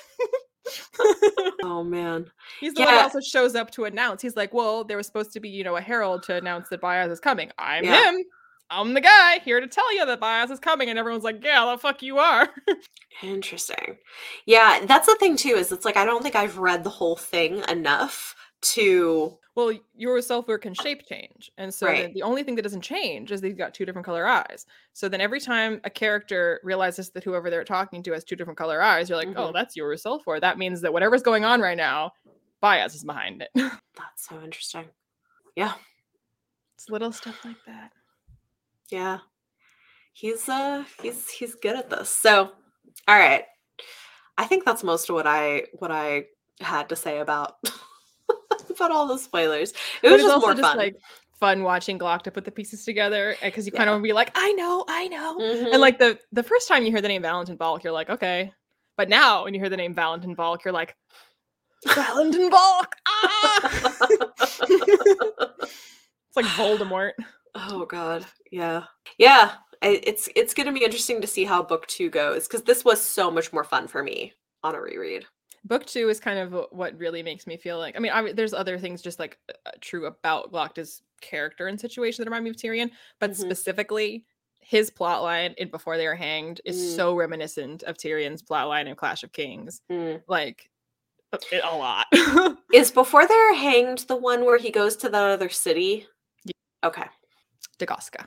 [1.64, 2.26] oh man
[2.60, 2.86] he's the yeah.
[2.86, 5.48] one who also shows up to announce he's like well there was supposed to be
[5.48, 8.10] you know a herald to announce that Bayaz is coming I'm yeah.
[8.10, 8.24] him
[8.70, 10.90] I'm the guy here to tell you that Bayaz is coming.
[10.90, 12.48] And everyone's like, yeah, the fuck you are.
[13.22, 13.96] Interesting.
[14.46, 17.16] Yeah, that's the thing too, is it's like I don't think I've read the whole
[17.16, 21.50] thing enough to well, Yoru can shape change.
[21.58, 22.14] And so Right.
[22.14, 24.66] the only thing that doesn't change is they've got two different color eyes.
[24.92, 28.56] So then every time a character realizes that whoever they're talking to has two different
[28.56, 29.52] color eyes, you're like, oh, Mhm.
[29.54, 30.40] that's Yoru.
[30.40, 32.12] That means that whatever's going on right now,
[32.62, 33.50] bayaz is behind it.
[33.96, 34.88] that's so interesting.
[35.56, 35.74] Yeah.
[36.76, 37.90] it's little stuff like that.
[38.90, 39.18] Yeah.
[40.12, 42.08] He's uh he's he's good at this.
[42.10, 42.52] So,
[43.08, 43.44] all right.
[44.36, 46.26] I think that's most of what I what I
[46.60, 47.56] had to say about
[48.78, 49.72] about all the spoilers.
[50.02, 50.76] It was just also more just fun.
[50.76, 50.96] like
[51.38, 54.52] fun watching Glock to put the pieces together because you kind of be like, I
[54.52, 55.38] know, I know.
[55.38, 55.72] Mhm.
[55.72, 58.10] And like the the first time you hear the name Valint and Balk, you're like,
[58.10, 58.52] okay.
[58.96, 60.96] But now when you hear the name Valint and Balk, you're like,
[61.86, 62.94] Valint and Balk.
[63.06, 63.98] Ah!
[64.68, 67.12] it's like Voldemort.
[67.54, 68.26] oh god.
[68.50, 68.84] Yeah.
[69.18, 69.52] Yeah.
[69.80, 72.84] I, it's it's going to be interesting to see how book 2 goes cuz this
[72.84, 74.32] was so much more fun for me
[74.64, 75.24] on a reread.
[75.64, 77.96] Book two is kind of what really makes me feel like.
[77.96, 82.22] I mean, I, there's other things just like uh, true about Glokta's character and situation
[82.24, 83.36] that remind me of Tyrion, but Mhm.
[83.36, 84.24] specifically
[84.60, 86.96] his plotline in Before They Are Hanged is Mm.
[86.96, 89.80] so reminiscent of Tyrion's plotline in Clash of Kings.
[89.90, 90.22] Mm.
[90.28, 90.68] Like
[91.32, 92.06] a, a lot.
[92.72, 96.06] Is before they're hanged the one where he goes to that other city?
[96.44, 96.52] Ye-
[96.84, 97.04] Okay.
[97.78, 98.26] Dagoska.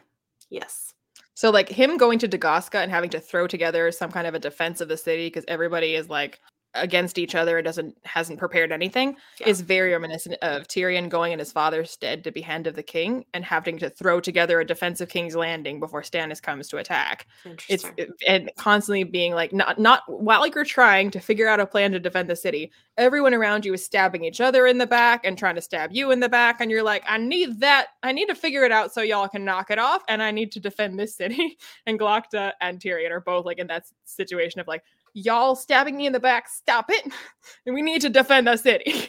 [0.50, 0.94] Yes.
[1.34, 4.40] So like him going to Dagoska and having to throw together some kind of a
[4.40, 6.40] defense of the city because everybody is like
[6.76, 9.50] against each other and doesn't hasn't prepared anything Yeah.
[9.50, 12.84] is very reminiscent of Tyrion going in his father's stead to be hand of the
[12.84, 16.78] king and having to throw together a defense of King's Landing before Stannis comes to
[16.78, 17.28] attack.
[17.68, 21.66] It's it- and constantly being like not not while you're trying to figure out a
[21.66, 25.26] plan to defend the city, everyone around you is stabbing each other in the back
[25.26, 28.12] and trying to stab you in the back, and you're like, I need that, I
[28.12, 30.60] need to figure it out so y'all can knock it off, and I need to
[30.60, 31.58] defend this city.
[31.86, 34.84] And Glokta and Tyrion are both like in that situation of like,
[35.14, 37.12] y'all stabbing me in the back, stop it,
[37.66, 39.08] and we need to defend the city.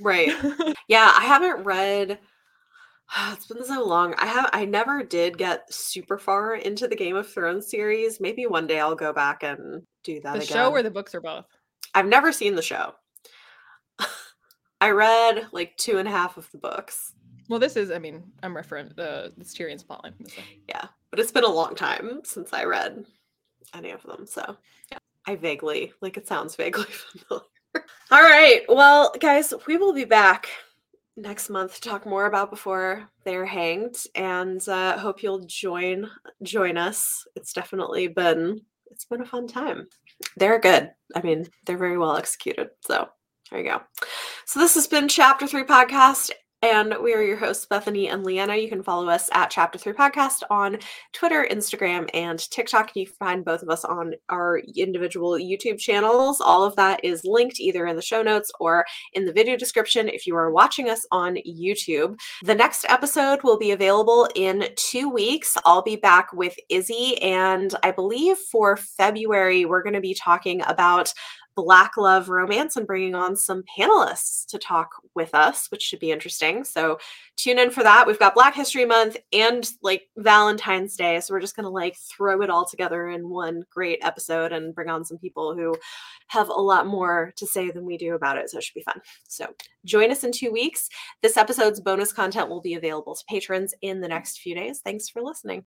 [0.00, 0.32] right.
[0.88, 2.18] Yeah, I haven't read
[3.32, 4.14] it's been so long.
[4.18, 8.20] I have I never did get super far into the Game of Thrones series.
[8.20, 10.48] Maybe one day I'll go back and do that the again.
[10.48, 11.46] show or the books are both.
[11.94, 12.94] I've never seen the show.
[14.80, 17.12] I read like two and a half of the books.
[17.48, 20.18] Well, this is, I mean, I'm referring the it's Tyrion's plotline.
[20.18, 20.26] one.
[20.68, 23.04] Yeah, but it's been a long time since I read
[23.74, 24.24] any of them.
[24.26, 24.56] So
[24.92, 24.98] yeah,
[25.30, 27.44] I vaguely, like, it sounds vaguely familiar.
[28.10, 28.62] All right.
[28.68, 30.48] Well, guys, we will be back
[31.16, 36.08] next month to talk more about before they're hanged and uh hope you'll join
[36.42, 38.58] join us it's definitely been
[38.90, 39.86] it's been a fun time
[40.36, 43.06] they're good i mean they're very well executed so
[43.50, 43.82] there you go
[44.46, 46.30] so this has been chapter three podcast
[46.62, 49.92] and we are your hosts bethany and leanna you can follow us at chapter three
[49.92, 50.78] podcast on
[51.12, 56.40] twitter instagram and tiktok you can find both of us on our individual youtube channels
[56.40, 58.84] all of that is linked either in the show notes or
[59.14, 62.18] in the video description if you are watching us on YouTube.
[62.42, 65.56] The next episode will be available in two weeks.
[65.64, 70.62] I'll be back with Izzy, and I believe for February, we're going to be talking
[70.66, 71.12] about
[71.62, 76.10] Black Love Romance and bringing on some panelists to talk with us, which should be
[76.10, 76.64] interesting.
[76.64, 76.98] So
[77.36, 78.06] tune in for that.
[78.06, 81.20] We've got Black History Month and like Valentine's Day.
[81.20, 84.74] So we're just going to like throw it all together in one great episode and
[84.74, 85.74] bring on some people who
[86.28, 88.48] have a lot more to say than we do about it.
[88.48, 89.00] So it should be fun.
[89.28, 89.46] So
[89.84, 90.88] join us in two weeks.
[91.22, 94.80] This episode's bonus content will be available to patrons in the next few days.
[94.80, 95.58] Thanks for listening.